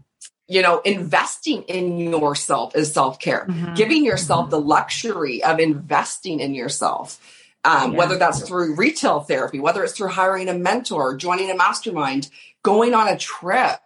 you 0.47 0.61
know, 0.61 0.79
investing 0.81 1.63
in 1.63 1.97
yourself 1.97 2.75
is 2.75 2.91
self 2.91 3.19
care, 3.19 3.45
mm-hmm. 3.47 3.73
giving 3.73 4.05
yourself 4.05 4.43
mm-hmm. 4.43 4.51
the 4.51 4.61
luxury 4.61 5.43
of 5.43 5.59
investing 5.59 6.39
in 6.39 6.53
yourself. 6.53 7.19
Um, 7.65 7.93
yeah. 7.93 7.97
Whether 7.97 8.17
that's 8.17 8.45
through 8.45 8.75
retail 8.75 9.21
therapy, 9.21 9.59
whether 9.59 9.83
it's 9.83 9.93
through 9.93 10.09
hiring 10.09 10.49
a 10.49 10.53
mentor, 10.53 11.15
joining 11.15 11.49
a 11.49 11.55
mastermind, 11.55 12.29
going 12.61 12.93
on 12.93 13.07
a 13.07 13.17
trip, 13.17 13.79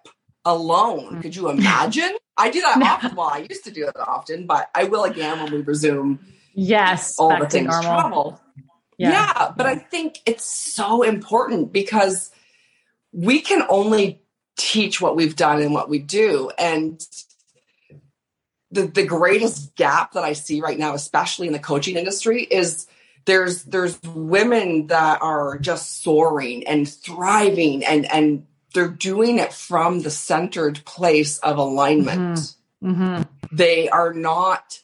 alone. 0.48 1.22
Could 1.22 1.36
you 1.36 1.44
mm-hmm. 1.44 1.60
imagine? 1.60 2.18
I 2.36 2.50
do 2.50 2.62
that 2.62 2.80
no. 2.80 2.86
often. 2.86 3.16
Well, 3.16 3.30
I 3.30 3.46
used 3.50 3.66
to 3.66 3.72
do 3.72 3.88
it 3.88 3.98
often, 3.98 4.48
but 4.48 4.70
I 4.74 4.86
will 4.86 5.04
again 5.04 5.44
when 5.44 5.52
we 5.52 5.62
resume. 5.62 6.20
Yes, 6.54 7.20
all 7.20 7.38
the 7.38 7.48
things 7.48 7.70
normal. 7.70 7.84
travel. 7.84 8.42
Yeah. 8.98 9.12
yeah, 9.12 9.52
but 9.56 9.68
I 9.68 9.76
think 9.76 10.22
it's 10.26 10.46
so 10.46 11.04
important 11.04 11.72
because 11.72 12.32
we 13.12 13.42
can 13.42 13.62
only 13.70 14.24
teach 14.58 15.00
what 15.00 15.16
we've 15.16 15.36
done 15.36 15.62
and 15.62 15.72
what 15.72 15.88
we 15.88 16.00
do, 16.00 16.50
and 16.58 17.00
the 18.72 18.88
the 18.88 19.06
greatest 19.06 19.76
gap 19.76 20.14
that 20.14 20.24
I 20.24 20.34
see 20.34 20.62
right 20.62 20.80
now, 20.80 20.96
especially 20.96 21.46
in 21.46 21.54
the 21.54 21.60
coaching 21.60 21.96
industry, 21.96 22.42
is 22.42 22.88
there's 23.26 23.64
there's 23.64 24.02
women 24.04 24.88
that 24.88 25.22
are 25.22 25.60
just 25.60 26.02
soaring 26.02 26.66
and 26.66 26.90
thriving 26.90 27.86
and 27.86 28.12
and 28.12 28.48
they're 28.73 28.88
doing 28.88 29.39
it 29.39 29.53
from 29.53 30.01
the 30.01 30.12
centered 30.12 30.84
place 30.86 31.39
of 31.39 31.58
alignment. 31.58 32.39
Mm-hmm. 32.84 33.03
Mm-hmm. 33.03 33.56
They 33.56 33.89
are 33.89 34.13
not 34.13 34.80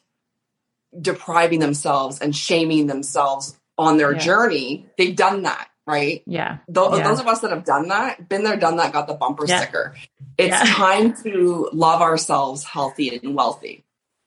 depriving 1.00 1.60
themselves 1.60 2.20
and 2.20 2.36
shaming 2.36 2.88
themselves 2.88 3.58
on 3.78 3.98
their 3.98 4.14
yeah. 4.14 4.20
journey. 4.20 4.88
They've 4.98 5.16
done 5.16 5.44
that, 5.44 5.68
right? 5.86 6.24
Yeah. 6.26 6.60
Th- 6.74 6.90
yeah. 6.92 7.08
Those 7.08 7.20
of 7.20 7.28
us 7.28 7.42
that 7.42 7.52
have 7.52 7.66
done 7.66 7.90
that, 7.90 8.30
been 8.30 8.44
there, 8.44 8.58
done 8.58 8.78
that, 8.78 8.94
got 8.94 9.08
the 9.08 9.14
bumper 9.14 9.46
yeah. 9.48 9.62
sticker. 9.62 9.96
It's 10.38 10.70
time 10.72 11.16
to 11.24 11.70
love 11.74 12.02
ourselves 12.02 12.64
healthy 12.64 13.20
and 13.22 13.36
wealthy. 13.36 13.86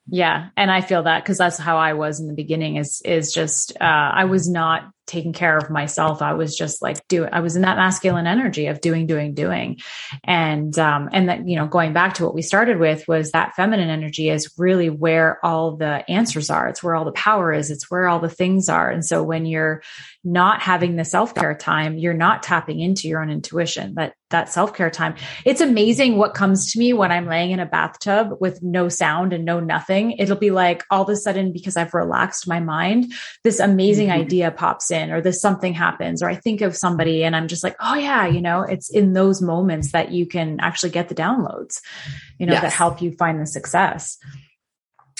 Yeah. 0.09 0.51
And 0.57 0.71
I 0.71 0.83
feel 0.83 1.05
that 1.05 1.25
because 1.25 1.39
that's 1.39 1.59
how 1.59 1.79
I 1.79 1.95
was 1.95 2.21
in 2.21 2.29
the 2.29 2.35
beginning 2.35 2.77
is, 2.77 3.03
is 3.05 3.33
just, 3.33 3.73
uh, 3.81 3.85
I 3.85 4.27
was 4.27 4.49
not 4.49 4.93
taking 5.07 5.33
care 5.33 5.57
of 5.57 5.71
myself. 5.71 6.21
I 6.21 6.35
was 6.35 6.57
just 6.57 6.83
like 6.83 7.07
doing, 7.09 7.31
I 7.33 7.41
was 7.41 7.55
in 7.55 7.63
that 7.63 7.77
masculine 7.77 8.27
energy 8.27 8.67
of 8.67 8.81
doing, 8.81 9.07
doing, 9.07 9.35
doing. 9.35 9.79
And, 10.25 10.77
um, 10.79 11.09
and 11.13 11.29
that, 11.29 11.49
you 11.49 11.57
know, 11.57 11.67
going 11.67 11.93
back 11.93 12.15
to 12.15 12.25
what 12.25 12.35
we 12.35 12.43
started 12.43 12.79
with 12.79 13.07
was 13.07 13.31
that 13.31 13.55
feminine 13.55 13.89
energy 13.89 14.29
is 14.29 14.53
really 14.59 14.91
where 14.91 15.39
all 15.45 15.77
the 15.77 16.09
answers 16.11 16.51
are. 16.51 16.69
It's 16.69 16.83
where 16.83 16.97
all 16.97 17.05
the 17.05 17.13
power 17.13 17.53
is. 17.53 17.71
It's 17.71 17.91
where 17.91 18.09
all 18.09 18.19
the 18.19 18.29
things 18.29 18.69
are. 18.69 18.91
And 18.91 19.05
so 19.05 19.23
when 19.23 19.47
you're 19.47 19.83
not 20.25 20.61
having 20.61 20.97
the 20.97 21.05
self-care 21.05 21.55
time, 21.55 21.99
you're 21.99 22.13
not 22.13 22.43
tapping 22.43 22.81
into 22.81 23.07
your 23.07 23.23
own 23.23 23.31
intuition, 23.31 23.95
that, 23.95 24.15
that 24.31 24.49
self-care 24.53 24.91
time. 24.91 25.15
It's 25.45 25.61
amazing 25.61 26.19
what 26.19 26.35
comes 26.35 26.73
to 26.73 26.81
me 26.81 26.93
when 26.93 27.13
I'm 27.13 27.29
laying 27.29 27.53
in 27.53 27.61
a 27.61 27.67
bathtub 27.67 28.31
with 28.41 28.61
no 28.61 28.89
sound 28.89 29.33
and 29.33 29.45
no 29.45 29.61
nothing. 29.61 30.13
It'll 30.13 30.35
be 30.35 30.51
like 30.51 30.83
all 30.91 31.03
of 31.03 31.09
a 31.09 31.15
sudden, 31.15 31.53
because 31.53 31.77
I've 31.77 31.95
relaxed 31.95 32.49
my 32.49 32.59
mind, 32.59 33.13
this 33.45 33.61
amazing 33.61 34.09
mm-hmm. 34.09 34.23
idea 34.23 34.51
pops 34.51 34.91
in 34.91 34.96
or 35.11 35.21
this 35.21 35.41
something 35.41 35.75
happens 35.75 36.23
or 36.23 36.29
I 36.29 36.35
think 36.35 36.61
of 36.61 36.77
somebody 36.77 37.25
and 37.25 37.35
I'm 37.35 37.49
just 37.49 37.65
like, 37.65 37.77
oh 37.81 37.95
yeah, 37.95 38.27
you 38.27 38.41
know, 38.41 38.63
it's 38.63 38.91
in 38.91 39.13
those 39.13 39.41
moments 39.41 39.93
that 39.93 40.13
you 40.13 40.27
can 40.27 40.59
actually 40.61 40.91
get 40.91 41.09
the 41.09 41.15
downloads, 41.15 41.81
you 42.39 42.47
know, 42.47 42.55
yes. 42.55 42.63
that 42.63 42.73
help 42.73 43.01
you 43.03 43.13
find 43.13 43.41
the 43.41 43.47
success 43.47 44.19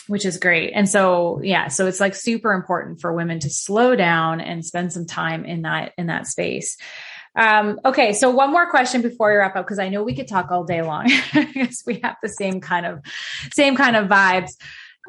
which 0.09 0.25
is 0.25 0.39
great. 0.39 0.71
And 0.73 0.89
so, 0.89 1.41
yeah, 1.43 1.67
so 1.69 1.87
it's 1.87 1.99
like 1.99 2.15
super 2.15 2.53
important 2.53 3.01
for 3.01 3.13
women 3.13 3.41
to 3.41 3.51
slow 3.51 3.97
down 3.97 4.41
and 4.41 4.65
spend 4.65 4.93
some 4.93 5.05
time 5.05 5.45
in 5.45 5.63
that, 5.63 5.95
in 5.99 6.07
that 6.07 6.29
space. 6.29 6.77
Um, 7.37 7.81
okay, 7.85 8.15
so 8.15 8.31
one 8.31 8.51
more 8.51 8.71
question 8.71 9.03
before 9.03 9.31
we 9.31 9.37
wrap 9.37 9.57
up 9.57 9.67
because 9.67 9.79
I 9.79 9.91
know 9.91 10.03
we 10.03 10.15
could 10.15 10.29
talk 10.29 10.51
all 10.51 10.65
day 10.65 10.81
long 10.81 11.11
because 11.35 11.83
we 11.87 12.01
have 12.03 12.17
the 12.23 12.31
same 12.31 12.61
kind 12.61 12.87
of 12.87 13.01
same 13.53 13.77
kind 13.77 13.95
of 13.95 14.09
vibes. 14.09 14.53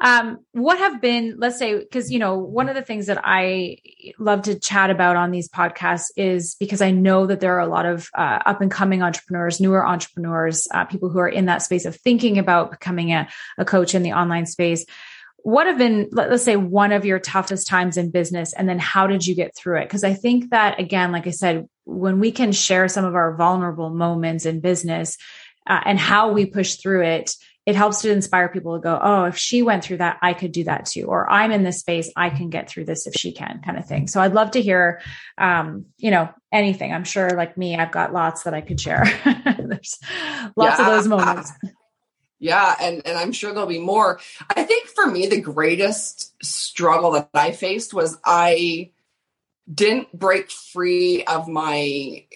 Um, 0.00 0.38
what 0.52 0.78
have 0.78 1.00
been, 1.00 1.36
let's 1.38 1.58
say, 1.58 1.78
because 1.78 2.10
you 2.10 2.18
know, 2.18 2.38
one 2.38 2.68
of 2.68 2.74
the 2.74 2.82
things 2.82 3.06
that 3.06 3.20
I 3.24 3.78
love 4.18 4.42
to 4.42 4.58
chat 4.58 4.90
about 4.90 5.16
on 5.16 5.30
these 5.30 5.48
podcasts 5.48 6.10
is 6.16 6.56
because 6.60 6.80
I 6.80 6.90
know 6.90 7.26
that 7.26 7.40
there 7.40 7.56
are 7.56 7.60
a 7.60 7.66
lot 7.66 7.86
of 7.86 8.08
uh, 8.14 8.38
up 8.46 8.60
and 8.60 8.70
coming 8.70 9.02
entrepreneurs, 9.02 9.60
newer 9.60 9.86
entrepreneurs, 9.86 10.68
uh, 10.72 10.84
people 10.84 11.08
who 11.08 11.18
are 11.18 11.28
in 11.28 11.46
that 11.46 11.62
space 11.62 11.84
of 11.84 11.96
thinking 11.96 12.38
about 12.38 12.70
becoming 12.70 13.12
a, 13.12 13.28
a 13.58 13.64
coach 13.64 13.94
in 13.94 14.02
the 14.02 14.12
online 14.12 14.46
space. 14.46 14.84
What 15.38 15.66
have 15.66 15.78
been 15.78 16.08
let's 16.12 16.42
say 16.42 16.56
one 16.56 16.92
of 16.92 17.04
your 17.04 17.18
toughest 17.18 17.66
times 17.66 17.96
in 17.96 18.10
business 18.10 18.52
and 18.52 18.68
then 18.68 18.78
how 18.78 19.06
did 19.06 19.26
you 19.26 19.34
get 19.34 19.56
through 19.56 19.78
it? 19.78 19.84
Because 19.84 20.04
i 20.04 20.12
think 20.12 20.50
that 20.50 20.78
again 20.80 21.12
like 21.12 21.26
i 21.26 21.30
said 21.30 21.66
when 21.84 22.20
we 22.20 22.32
can 22.32 22.52
share 22.52 22.86
some 22.88 23.04
of 23.04 23.14
our 23.14 23.34
vulnerable 23.34 23.88
moments 23.88 24.44
in 24.44 24.60
business 24.60 25.16
uh, 25.66 25.80
and 25.84 25.98
how 25.98 26.32
we 26.32 26.44
push 26.44 26.74
through 26.74 27.02
it 27.02 27.34
it 27.68 27.76
helps 27.76 28.00
to 28.00 28.10
inspire 28.10 28.48
people 28.48 28.78
to 28.78 28.82
go 28.82 28.98
oh 29.00 29.24
if 29.24 29.36
she 29.36 29.60
went 29.60 29.84
through 29.84 29.98
that 29.98 30.18
i 30.22 30.32
could 30.32 30.52
do 30.52 30.64
that 30.64 30.86
too 30.86 31.04
or 31.04 31.30
i'm 31.30 31.52
in 31.52 31.64
this 31.64 31.80
space 31.80 32.10
i 32.16 32.30
can 32.30 32.48
get 32.48 32.70
through 32.70 32.86
this 32.86 33.06
if 33.06 33.12
she 33.14 33.30
can 33.30 33.60
kind 33.62 33.76
of 33.76 33.86
thing 33.86 34.08
so 34.08 34.22
i'd 34.22 34.32
love 34.32 34.50
to 34.50 34.62
hear 34.62 35.02
um, 35.36 35.84
you 35.98 36.10
know 36.10 36.30
anything 36.50 36.94
i'm 36.94 37.04
sure 37.04 37.30
like 37.36 37.58
me 37.58 37.76
i've 37.76 37.92
got 37.92 38.14
lots 38.14 38.44
that 38.44 38.54
i 38.54 38.62
could 38.62 38.80
share 38.80 39.04
there's 39.58 39.98
lots 40.56 40.78
yeah. 40.78 40.86
of 40.86 40.86
those 40.86 41.06
moments 41.06 41.52
yeah, 42.40 42.76
and 42.80 43.04
and 43.04 43.18
I'm 43.18 43.32
sure 43.32 43.52
there'll 43.52 43.66
be 43.66 43.80
more. 43.80 44.20
I 44.48 44.62
think 44.62 44.86
for 44.86 45.06
me 45.06 45.26
the 45.26 45.40
greatest 45.40 46.32
struggle 46.40 47.10
that 47.10 47.30
I 47.34 47.50
faced 47.50 47.92
was 47.92 48.16
I 48.24 48.92
didn't 49.72 50.16
break 50.16 50.48
free 50.48 51.24
of 51.24 51.48
my 51.48 52.26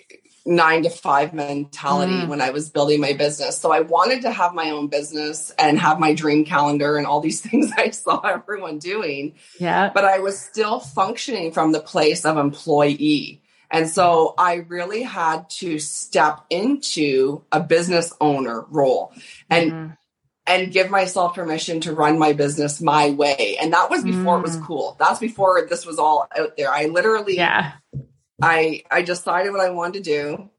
9 0.44 0.83
to 0.83 0.90
5 0.90 1.35
mentality 1.35 2.12
mm. 2.12 2.28
when 2.28 2.40
I 2.40 2.50
was 2.50 2.68
building 2.68 3.00
my 3.00 3.12
business. 3.12 3.59
So 3.59 3.72
I 3.72 3.81
wanted 3.81 4.22
to 4.22 4.31
have 4.31 4.55
my 4.55 4.70
own 4.70 4.88
business 4.88 5.52
and 5.59 5.78
have 5.78 6.00
my 6.00 6.14
dream 6.14 6.44
calendar 6.44 6.96
and 6.96 7.07
all 7.07 7.20
these 7.20 7.40
things 7.48 7.70
I 7.76 7.90
saw 7.90 8.20
everyone 8.20 8.78
doing. 8.78 9.35
Yeah. 9.59 9.90
But 9.92 10.05
I 10.05 10.18
was 10.18 10.40
still 10.40 10.81
functioning 10.81 11.52
from 11.52 11.72
the 11.72 11.81
place 11.81 12.24
of 12.24 12.37
employee. 12.37 13.42
And 13.70 13.88
so 13.88 14.35
I 14.37 14.57
really 14.68 15.02
had 15.02 15.48
to 15.50 15.78
step 15.78 16.44
into 16.50 17.42
a 17.50 17.61
business 17.61 18.12
owner 18.20 18.66
role 18.68 19.14
and 19.48 19.72
mm. 19.72 19.96
and 20.46 20.70
give 20.70 20.90
myself 20.90 21.37
permission 21.37 21.81
to 21.83 21.94
run 21.94 22.18
my 22.18 22.35
business 22.35 22.83
my 22.83 23.11
way. 23.11 23.57
And 23.59 23.72
that 23.72 23.88
was 23.88 24.05
before 24.05 24.37
mm. 24.37 24.40
it 24.40 24.42
was 24.42 24.57
mm. 24.59 24.66
cool. 24.66 24.96
That's 24.98 25.20
before 25.20 25.66
this 25.70 25.87
was 25.87 25.98
all 25.98 26.28
out 26.37 26.55
there. 26.59 26.70
I 26.70 26.87
literally 26.87 27.37
yeah. 27.37 27.72
I 28.42 28.83
I 28.90 29.02
decided 29.02 29.52
what 29.52 29.61
I 29.61 29.70
wanted 29.70 30.05
to 30.05 30.11
do 30.11 30.50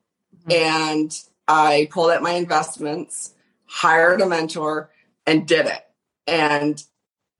mm. 0.47 0.53
and 0.53 1.19
I 1.47 1.87
pulled 1.91 2.11
out 2.11 2.21
my 2.21 2.31
investments, 2.31 3.33
hired 3.65 4.21
a 4.21 4.25
mentor 4.25 4.89
and 5.25 5.47
did 5.47 5.65
it. 5.65 5.85
And 6.25 6.81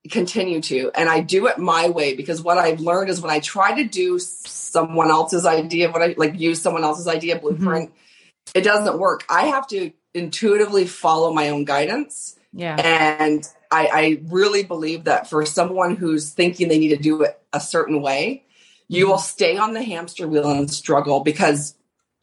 continue 0.09 0.61
to. 0.61 0.91
And 0.95 1.09
I 1.09 1.21
do 1.21 1.47
it 1.47 1.57
my 1.57 1.89
way 1.89 2.15
because 2.15 2.41
what 2.41 2.57
I've 2.57 2.79
learned 2.79 3.09
is 3.09 3.21
when 3.21 3.31
I 3.31 3.39
try 3.39 3.81
to 3.81 3.87
do 3.87 4.19
someone 4.19 5.09
else's 5.09 5.45
idea, 5.45 5.91
what 5.91 6.01
I 6.01 6.15
like 6.17 6.39
use 6.39 6.61
someone 6.61 6.83
else's 6.83 7.07
idea 7.07 7.35
mm-hmm. 7.35 7.55
blueprint, 7.55 7.89
mm-hmm. 7.89 8.57
it 8.57 8.63
doesn't 8.63 8.99
work. 8.99 9.23
I 9.29 9.47
have 9.47 9.67
to 9.67 9.91
intuitively 10.13 10.85
follow 10.85 11.33
my 11.33 11.49
own 11.49 11.65
guidance. 11.65 12.37
Yeah. 12.51 12.75
And 12.75 13.47
I, 13.71 13.87
I 13.87 14.21
really 14.25 14.63
believe 14.63 15.05
that 15.05 15.29
for 15.29 15.45
someone 15.45 15.95
who's 15.95 16.29
thinking 16.29 16.67
they 16.67 16.79
need 16.79 16.89
to 16.89 16.97
do 16.97 17.23
it 17.23 17.39
a 17.51 17.59
certain 17.59 18.01
way, 18.01 18.43
you 18.87 19.07
will 19.07 19.17
stay 19.17 19.57
on 19.57 19.73
the 19.73 19.83
hamster 19.83 20.27
wheel 20.27 20.49
and 20.49 20.69
struggle 20.69 21.21
because 21.21 21.75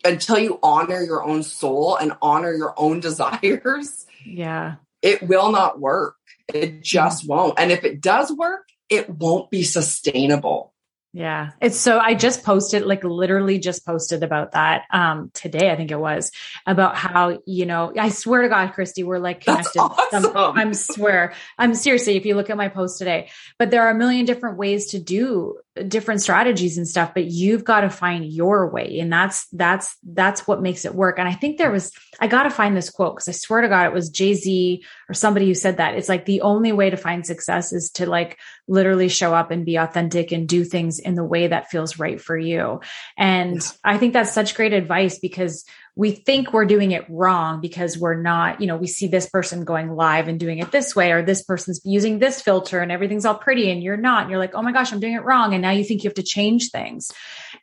until 0.05 0.39
you 0.39 0.59
honor 0.63 1.03
your 1.03 1.23
own 1.23 1.43
soul 1.43 1.97
and 1.97 2.13
honor 2.23 2.53
your 2.53 2.75
own 2.77 3.01
desires, 3.01 4.07
yeah, 4.25 4.77
it 5.03 5.23
will 5.23 5.53
not 5.53 5.81
work. 5.81 6.17
It 6.53 6.83
just 6.83 7.29
won't. 7.29 7.59
And 7.59 7.71
if 7.71 7.85
it 7.85 8.01
does 8.01 8.33
work, 8.33 8.69
it 8.89 9.09
won't 9.09 9.51
be 9.51 9.63
sustainable. 9.63 10.75
Yeah. 11.13 11.51
It's 11.61 11.77
so 11.77 11.99
I 11.99 12.15
just 12.15 12.45
posted 12.45 12.85
like 12.85 13.03
literally 13.03 13.59
just 13.59 13.85
posted 13.85 14.23
about 14.23 14.53
that 14.53 14.85
um 14.93 15.33
today 15.35 15.69
I 15.69 15.75
think 15.75 15.91
it 15.91 15.99
was 15.99 16.31
about 16.67 16.95
how 16.95 17.41
you 17.47 17.67
know 17.67 17.93
I 17.99 18.11
swear 18.11 18.43
to 18.43 18.49
god 18.49 18.75
Christy 18.75 19.03
we're 19.03 19.19
like 19.19 19.41
connected 19.41 19.81
awesome. 19.81 20.31
I'm 20.37 20.73
swear 20.73 21.35
I'm 21.59 21.75
seriously 21.75 22.17
if 22.17 22.27
you 22.27 22.37
look 22.37 22.49
at 22.49 22.57
my 22.57 22.69
post 22.69 22.99
today 22.99 23.31
but 23.59 23.73
there 23.73 23.83
are 23.83 23.91
a 23.91 23.95
million 23.95 24.25
different 24.25 24.57
ways 24.57 24.93
to 24.93 25.01
do 25.01 25.59
different 25.89 26.23
strategies 26.23 26.77
and 26.79 26.87
stuff 26.87 27.13
but 27.15 27.27
you've 27.27 27.65
got 27.65 27.81
to 27.83 27.91
find 27.91 28.25
your 28.25 28.69
way. 28.71 28.99
And 29.01 29.13
that's 29.13 29.47
that's 29.49 29.97
that's 30.03 30.47
what 30.47 30.63
makes 30.63 30.85
it 30.85 30.95
work. 30.95 31.19
And 31.19 31.29
i 31.29 31.33
think 31.33 31.59
there 31.59 31.71
was 31.71 31.93
i 32.21 32.27
got 32.27 32.45
to 32.45 32.51
find 32.51 32.77
this 32.77 32.91
quote 32.91 33.17
because 33.17 33.29
i 33.29 33.33
swear 33.33 33.61
to 33.63 33.69
god 33.69 33.87
it 33.87 33.93
was 33.93 34.09
jay-z 34.11 34.85
or 35.09 35.15
somebody 35.15 35.47
who 35.47 35.55
said 35.55 35.79
that. 35.79 35.95
It's 35.95 36.09
like 36.09 36.25
the 36.25 36.43
only 36.43 36.73
way 36.73 36.91
to 36.91 36.97
find 36.97 37.27
success 37.27 37.73
is 37.73 37.91
to 37.93 38.09
like 38.09 38.39
literally 38.69 39.09
show 39.09 39.35
up 39.35 39.51
and 39.51 39.65
be 39.65 39.77
authentic 39.77 40.33
and 40.33 40.49
do 40.49 40.65
things 40.65 40.99
in 40.99 41.15
the 41.15 41.25
way 41.25 41.49
that 41.49 41.71
feels 41.71 41.99
right 41.99 42.21
for 42.21 42.37
you. 42.37 42.81
And 43.17 43.61
i 43.85 43.99
think 43.99 44.13
that's 44.13 44.33
such 44.33 44.55
great 44.55 44.73
advice 44.73 45.19
because 45.19 45.65
we 45.97 46.13
think 46.13 46.53
we're 46.53 46.65
doing 46.65 46.93
it 46.93 47.05
wrong 47.09 47.61
because 47.61 47.99
we're 47.99 48.21
not, 48.21 48.61
you 48.61 48.67
know, 48.67 48.77
we 48.77 48.87
see 48.87 49.07
this 49.07 49.29
person 49.29 49.65
going 49.65 49.95
live 49.95 50.29
and 50.29 50.39
doing 50.39 50.59
it 50.59 50.71
this 50.71 50.95
way, 50.95 51.13
or 51.13 51.23
this 51.23 51.43
person's 51.43 51.81
using 51.85 52.19
this 52.19 52.41
filter 52.41 52.81
and 52.81 52.93
everything's 52.93 53.25
all 53.25 53.35
pretty 53.35 53.71
and 53.71 53.83
you're 53.83 53.97
not. 53.97 54.23
And 54.23 54.31
you're 54.31 54.39
like, 54.39 54.55
oh 54.55 54.63
my 54.63 54.73
gosh, 54.73 54.93
I'm 54.93 55.01
doing 55.01 55.15
it 55.15 55.25
wrong. 55.25 55.53
And 55.53 55.63
now 55.63 55.71
you 55.71 55.85
think 55.85 56.05
you 56.05 56.09
have 56.09 56.15
to 56.15 56.23
change 56.23 56.71
things. 56.71 57.11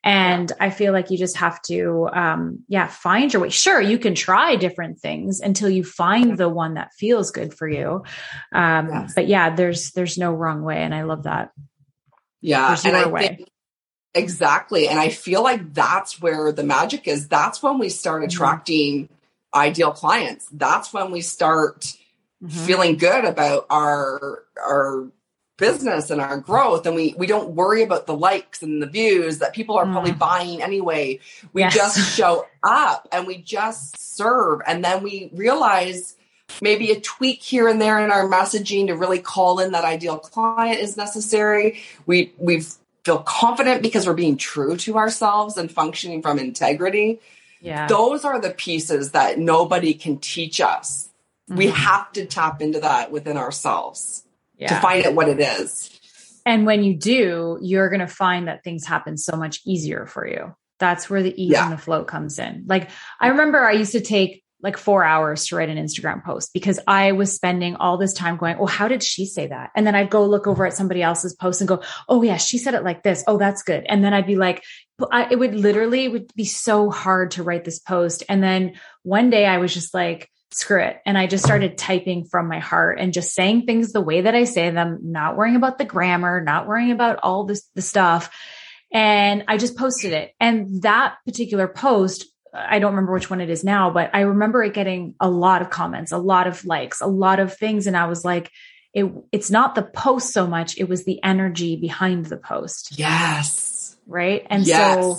And 0.03 0.51
I 0.59 0.69
feel 0.69 0.93
like 0.93 1.09
you 1.09 1.17
just 1.17 1.37
have 1.37 1.61
to, 1.63 2.09
um, 2.13 2.59
yeah, 2.67 2.87
find 2.87 3.31
your 3.31 3.41
way. 3.41 3.49
Sure, 3.49 3.81
you 3.81 3.97
can 3.97 4.15
try 4.15 4.55
different 4.55 4.99
things 4.99 5.39
until 5.39 5.69
you 5.69 5.83
find 5.83 6.37
the 6.37 6.49
one 6.49 6.75
that 6.75 6.93
feels 6.93 7.31
good 7.31 7.53
for 7.53 7.67
you. 7.67 8.03
Um, 8.53 8.89
yes. 8.89 9.13
But 9.15 9.27
yeah, 9.27 9.55
there's 9.55 9.91
there's 9.91 10.17
no 10.17 10.31
wrong 10.31 10.63
way, 10.63 10.77
and 10.83 10.93
I 10.93 11.03
love 11.03 11.23
that. 11.23 11.51
Yeah, 12.41 12.67
there's 12.67 12.85
and 12.85 12.95
I 12.95 13.07
way. 13.07 13.27
think 13.27 13.49
Exactly. 14.17 14.87
And 14.87 14.99
I 14.99 15.09
feel 15.09 15.43
like 15.43 15.73
that's 15.73 16.21
where 16.21 16.51
the 16.51 16.63
magic 16.63 17.07
is. 17.07 17.27
That's 17.27 17.61
when 17.61 17.79
we 17.79 17.89
start 17.89 18.21
mm-hmm. 18.21 18.27
attracting 18.27 19.03
mm-hmm. 19.05 19.59
ideal 19.59 19.91
clients. 19.91 20.47
That's 20.51 20.93
when 20.93 21.11
we 21.11 21.21
start 21.21 21.81
mm-hmm. 21.81 22.47
feeling 22.49 22.97
good 22.97 23.25
about 23.25 23.65
our 23.69 24.43
our 24.61 25.07
business 25.57 26.11
and 26.11 26.21
our 26.21 26.37
growth 26.37 26.85
and 26.85 26.95
we 26.95 27.15
we 27.17 27.25
don't 27.25 27.55
worry 27.55 27.81
about 27.81 28.05
the 28.05 28.15
likes 28.15 28.61
and 28.61 28.79
the 28.79 28.85
views 28.85 29.39
that 29.39 29.53
people 29.53 29.75
are 29.75 29.85
mm. 29.85 29.91
probably 29.91 30.11
buying 30.11 30.61
anyway. 30.61 31.19
We 31.51 31.61
yes. 31.63 31.73
just 31.73 32.15
show 32.15 32.45
up 32.63 33.07
and 33.11 33.25
we 33.25 33.37
just 33.37 33.97
serve 33.97 34.61
and 34.67 34.85
then 34.85 35.01
we 35.01 35.31
realize 35.33 36.15
maybe 36.61 36.91
a 36.91 36.99
tweak 36.99 37.41
here 37.41 37.67
and 37.67 37.81
there 37.81 37.99
in 37.99 38.11
our 38.11 38.29
messaging 38.29 38.87
to 38.87 38.95
really 38.95 39.19
call 39.19 39.59
in 39.59 39.71
that 39.71 39.83
ideal 39.83 40.19
client 40.19 40.79
is 40.79 40.95
necessary. 40.95 41.81
We 42.05 42.33
we've 42.37 42.71
feel 43.07 43.19
confident 43.19 43.81
because 43.81 44.05
we're 44.05 44.13
being 44.13 44.35
true 44.35 44.75
to 44.75 44.97
ourselves 44.97 45.55
and 45.55 45.71
functioning 45.71 46.21
from 46.21 46.37
integrity. 46.37 47.21
Yeah. 47.61 47.87
Those 47.87 48.25
are 48.25 48.37
the 48.39 48.49
pieces 48.49 49.11
that 49.11 49.39
nobody 49.39 49.93
can 49.93 50.17
teach 50.17 50.59
us. 50.59 51.09
Mm-hmm. 51.49 51.57
We 51.57 51.67
have 51.67 52.11
to 52.13 52.25
tap 52.25 52.61
into 52.61 52.81
that 52.81 53.09
within 53.09 53.37
ourselves 53.37 54.25
yeah. 54.57 54.67
to 54.67 54.81
find 54.81 55.05
out 55.05 55.15
what 55.15 55.29
it 55.29 55.39
is. 55.39 55.97
And 56.45 56.65
when 56.65 56.83
you 56.83 56.95
do, 56.95 57.57
you're 57.61 57.87
going 57.87 58.01
to 58.01 58.07
find 58.07 58.49
that 58.49 58.65
things 58.65 58.85
happen 58.85 59.17
so 59.17 59.37
much 59.37 59.61
easier 59.63 60.05
for 60.05 60.27
you. 60.27 60.53
That's 60.77 61.09
where 61.09 61.23
the 61.23 61.41
ease 61.41 61.53
yeah. 61.53 61.63
and 61.63 61.73
the 61.73 61.81
flow 61.81 62.03
comes 62.03 62.39
in. 62.39 62.65
Like 62.67 62.89
I 63.21 63.29
remember 63.29 63.59
I 63.65 63.71
used 63.71 63.93
to 63.93 64.01
take 64.01 64.43
like 64.61 64.77
four 64.77 65.03
hours 65.03 65.45
to 65.45 65.55
write 65.55 65.69
an 65.69 65.77
Instagram 65.77 66.23
post 66.23 66.51
because 66.53 66.79
I 66.87 67.11
was 67.11 67.33
spending 67.33 67.75
all 67.75 67.97
this 67.97 68.13
time 68.13 68.37
going, 68.37 68.57
Oh, 68.59 68.65
how 68.65 68.87
did 68.87 69.03
she 69.03 69.25
say 69.25 69.47
that? 69.47 69.69
And 69.75 69.85
then 69.85 69.95
I'd 69.95 70.09
go 70.09 70.25
look 70.25 70.47
over 70.47 70.65
at 70.65 70.73
somebody 70.73 71.03
else's 71.03 71.35
post 71.35 71.61
and 71.61 71.67
go, 71.67 71.83
Oh, 72.09 72.23
yeah, 72.23 72.37
she 72.37 72.57
said 72.57 72.73
it 72.73 72.83
like 72.83 73.03
this. 73.03 73.23
Oh, 73.27 73.37
that's 73.37 73.63
good. 73.63 73.85
And 73.87 74.03
then 74.03 74.13
I'd 74.13 74.27
be 74.27 74.35
like, 74.35 74.63
I, 75.11 75.27
it 75.29 75.37
would 75.37 75.53
literally 75.53 76.05
it 76.05 76.11
would 76.11 76.33
be 76.35 76.45
so 76.45 76.89
hard 76.89 77.31
to 77.31 77.43
write 77.43 77.65
this 77.65 77.79
post. 77.79 78.23
And 78.27 78.41
then 78.41 78.73
one 79.03 79.29
day 79.29 79.45
I 79.45 79.59
was 79.59 79.73
just 79.73 79.93
like, 79.93 80.31
screw 80.51 80.81
it. 80.81 81.01
And 81.05 81.17
I 81.17 81.27
just 81.27 81.45
started 81.45 81.77
typing 81.77 82.25
from 82.25 82.47
my 82.47 82.59
heart 82.59 82.99
and 82.99 83.13
just 83.13 83.33
saying 83.33 83.65
things 83.65 83.91
the 83.91 84.01
way 84.01 84.21
that 84.21 84.33
I 84.33 84.45
say 84.45 84.69
them, 84.69 84.99
not 85.03 85.35
worrying 85.37 85.55
about 85.55 85.77
the 85.77 85.85
grammar, 85.85 86.41
not 86.41 86.67
worrying 86.67 86.91
about 86.91 87.19
all 87.21 87.45
this, 87.45 87.69
the 87.75 87.81
stuff. 87.81 88.35
And 88.91 89.43
I 89.47 89.57
just 89.57 89.77
posted 89.77 90.13
it. 90.13 90.33
And 90.39 90.81
that 90.83 91.17
particular 91.25 91.67
post 91.67 92.25
I 92.53 92.79
don't 92.79 92.91
remember 92.91 93.13
which 93.13 93.29
one 93.29 93.41
it 93.41 93.49
is 93.49 93.63
now, 93.63 93.89
but 93.89 94.09
I 94.13 94.21
remember 94.21 94.63
it 94.63 94.73
getting 94.73 95.15
a 95.19 95.29
lot 95.29 95.61
of 95.61 95.69
comments, 95.69 96.11
a 96.11 96.17
lot 96.17 96.47
of 96.47 96.65
likes, 96.65 97.01
a 97.01 97.07
lot 97.07 97.39
of 97.39 97.55
things. 97.55 97.87
And 97.87 97.95
I 97.97 98.07
was 98.07 98.23
like, 98.23 98.51
it, 98.93 99.05
it's 99.31 99.51
not 99.51 99.75
the 99.75 99.83
post 99.83 100.33
so 100.33 100.47
much, 100.47 100.77
it 100.77 100.89
was 100.89 101.05
the 101.05 101.21
energy 101.23 101.75
behind 101.75 102.25
the 102.25 102.37
post. 102.37 102.97
Yes. 102.97 103.95
Right. 104.07 104.45
And 104.49 104.65
yes. 104.65 104.95
so 104.95 105.17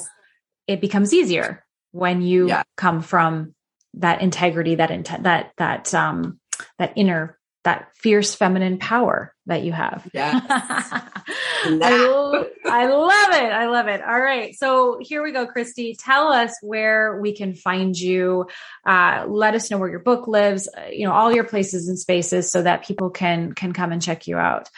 it 0.67 0.81
becomes 0.81 1.13
easier 1.13 1.65
when 1.93 2.23
you 2.23 2.49
yeah. 2.49 2.63
come 2.77 3.03
from 3.03 3.55
that 3.95 4.21
integrity, 4.21 4.77
that 4.77 4.91
intent, 4.91 5.25
that, 5.25 5.53
that, 5.59 5.95
um, 5.95 6.41
that 6.79 6.93
inner, 6.97 7.39
that 7.65 7.89
fierce 7.95 8.35
feminine 8.35 8.79
power, 8.79 9.35
that 9.49 9.65
you 9.65 9.73
have. 9.73 10.09
Yeah. 10.13 10.41
I, 10.49 12.45
I 12.65 12.87
love 12.87 13.31
it. 13.33 13.53
I 13.53 13.67
love 13.67 13.89
it. 13.89 14.03
All 14.03 14.21
right. 14.21 14.55
So 14.55 14.99
here 15.01 15.23
we 15.23 15.33
go, 15.33 15.47
Christy. 15.47 15.97
Tell 15.99 16.29
us 16.29 16.57
where 16.63 17.21
we 17.21 17.33
can 17.33 17.55
find 17.55 17.99
you. 17.99 18.47
Uh, 18.87 19.25
let 19.27 19.55
us 19.55 19.71
know 19.71 19.79
where 19.79 19.89
your 19.89 19.99
book 19.99 20.29
lives, 20.29 20.69
uh, 20.69 20.89
you 20.91 21.05
know, 21.05 21.13
all 21.13 21.33
your 21.33 21.45
places 21.45 21.89
and 21.89 21.99
spaces 21.99 22.51
so 22.51 22.63
that 22.63 22.87
people 22.87 23.11
can 23.11 23.53
can 23.53 23.73
come 23.73 23.91
and 23.91 24.01
check 24.01 24.27
you 24.27 24.37
out. 24.37 24.69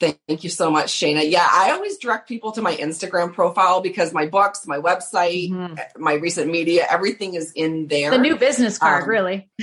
Thank 0.00 0.44
you 0.44 0.50
so 0.50 0.70
much, 0.70 0.92
Shana. 0.92 1.28
Yeah, 1.28 1.46
I 1.50 1.72
always 1.72 1.98
direct 1.98 2.28
people 2.28 2.52
to 2.52 2.62
my 2.62 2.76
Instagram 2.76 3.32
profile 3.32 3.80
because 3.80 4.12
my 4.12 4.26
books, 4.26 4.64
my 4.64 4.78
website, 4.78 5.50
mm-hmm. 5.50 6.02
my 6.02 6.14
recent 6.14 6.50
media, 6.50 6.86
everything 6.88 7.34
is 7.34 7.52
in 7.52 7.88
there. 7.88 8.12
The 8.12 8.18
new 8.18 8.36
business 8.36 8.78
card, 8.78 9.02
um, 9.02 9.08
really. 9.08 9.48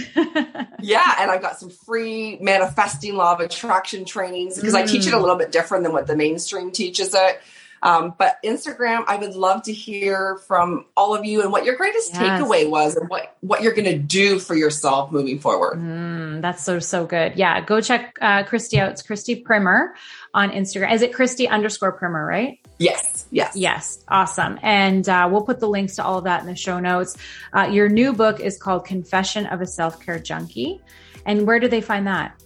yeah, 0.82 1.16
and 1.20 1.32
I've 1.32 1.42
got 1.42 1.58
some 1.58 1.70
free 1.70 2.38
manifesting 2.42 3.16
law 3.16 3.34
of 3.34 3.40
attraction 3.40 4.04
trainings 4.04 4.56
because 4.56 4.74
mm. 4.74 4.84
I 4.84 4.86
teach 4.86 5.08
it 5.08 5.14
a 5.14 5.18
mm. 5.18 5.22
little 5.22 5.38
bit 5.38 5.54
different 5.54 5.86
than 5.86 5.94
what 5.94 6.06
the 6.06 6.18
mainstream 6.18 6.72
teaches 6.72 7.14
it. 7.14 7.42
Um, 7.86 8.16
but 8.18 8.38
Instagram, 8.44 9.04
I 9.08 9.16
would 9.16 9.36
love 9.36 9.62
to 9.64 9.72
hear 9.72 10.38
from 10.48 10.86
all 10.98 11.16
of 11.16 11.24
you 11.24 11.44
and 11.44 11.52
what 11.52 11.66
your 11.66 11.76
greatest 11.76 12.16
yes. 12.16 12.42
takeaway 12.42 12.68
was 12.68 12.96
and 12.96 13.08
what, 13.10 13.38
what 13.42 13.62
you're 13.62 13.76
going 13.76 13.86
to 13.86 14.00
do 14.00 14.40
for 14.40 14.56
yourself 14.56 15.12
moving 15.12 15.38
forward. 15.38 15.78
Mm, 15.78 16.42
that's 16.42 16.64
so, 16.64 16.80
so 16.80 17.06
good. 17.06 17.36
Yeah. 17.36 17.62
Go 17.62 17.82
check 17.82 18.18
uh, 18.22 18.42
Christy 18.44 18.80
out. 18.80 18.90
It's 18.90 19.04
Christy 19.04 19.36
Primmer 19.36 19.94
on 20.34 20.50
Instagram. 20.50 20.94
Is 20.94 21.04
it 21.04 21.14
Christy 21.14 21.48
underscore 21.48 21.92
Primmer, 21.92 22.26
right? 22.26 22.60
Yes. 22.80 23.28
Yes. 23.30 23.56
Yes. 23.56 24.04
Awesome. 24.08 24.58
And 24.64 25.08
uh, 25.08 25.30
we'll 25.32 25.44
put 25.44 25.60
the 25.60 25.70
links 25.70 25.98
to 25.98 26.04
all 26.04 26.18
of 26.18 26.24
that 26.24 26.42
in 26.42 26.48
the 26.48 26.56
show 26.56 26.80
notes. 26.80 27.16
Uh, 27.54 27.68
your 27.72 27.88
new 27.88 28.14
book 28.14 28.40
is 28.40 28.58
called 28.58 28.86
Confession 28.86 29.46
of 29.46 29.62
a 29.62 29.68
Self 29.68 30.04
Care 30.04 30.18
Junkie. 30.18 30.82
And 31.28 31.46
where 31.46 31.60
do 31.60 31.68
they 31.68 31.82
find 31.82 32.08
that? 32.08 32.42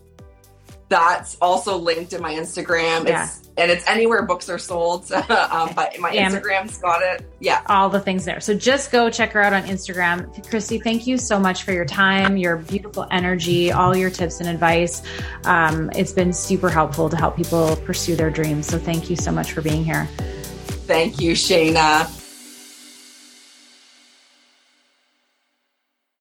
That's 0.89 1.38
also 1.39 1.78
linked 1.78 2.13
in 2.13 2.21
my 2.21 2.34
Instagram. 2.34 3.08
Yeah. 3.08 3.25
It's 3.25 3.49
and 3.58 3.69
it's 3.69 3.86
anywhere 3.88 4.23
books 4.23 4.49
are 4.49 4.58
sold. 4.58 5.12
um, 5.12 5.71
but 5.75 5.99
my 5.99 6.12
Instagram's 6.15 6.78
got 6.78 7.02
it. 7.04 7.25
Yeah. 7.39 7.62
All 7.67 7.89
the 7.89 7.99
things 7.99 8.25
there. 8.25 8.39
So 8.39 8.54
just 8.56 8.91
go 8.91 9.10
check 9.10 9.34
her 9.34 9.41
out 9.41 9.54
on 9.54 9.63
Instagram. 9.63 10.49
Christy, 10.49 10.80
thank 10.80 11.06
you 11.06 11.17
so 11.17 11.39
much 11.39 11.63
for 11.63 11.73
your 11.73 11.86
time, 11.86 12.38
your 12.38 12.58
beautiful 12.58 13.06
energy, 13.12 13.71
all 13.71 13.95
your 13.95 14.10
tips 14.10 14.39
and 14.39 14.49
advice. 14.49 15.04
Um, 15.43 15.91
it's 15.95 16.13
been 16.13 16.34
super 16.34 16.69
helpful 16.69 17.10
to 17.10 17.17
help 17.17 17.36
people 17.36 17.75
pursue 17.86 18.15
their 18.15 18.32
dreams. 18.32 18.67
So 18.67 18.80
thank 18.80 19.10
you 19.10 19.15
so 19.15 19.32
much 19.32 19.52
for 19.52 19.62
being 19.62 19.84
here. 19.84 20.06
Thank 20.88 21.19
you, 21.19 21.34
Shana. 21.34 22.18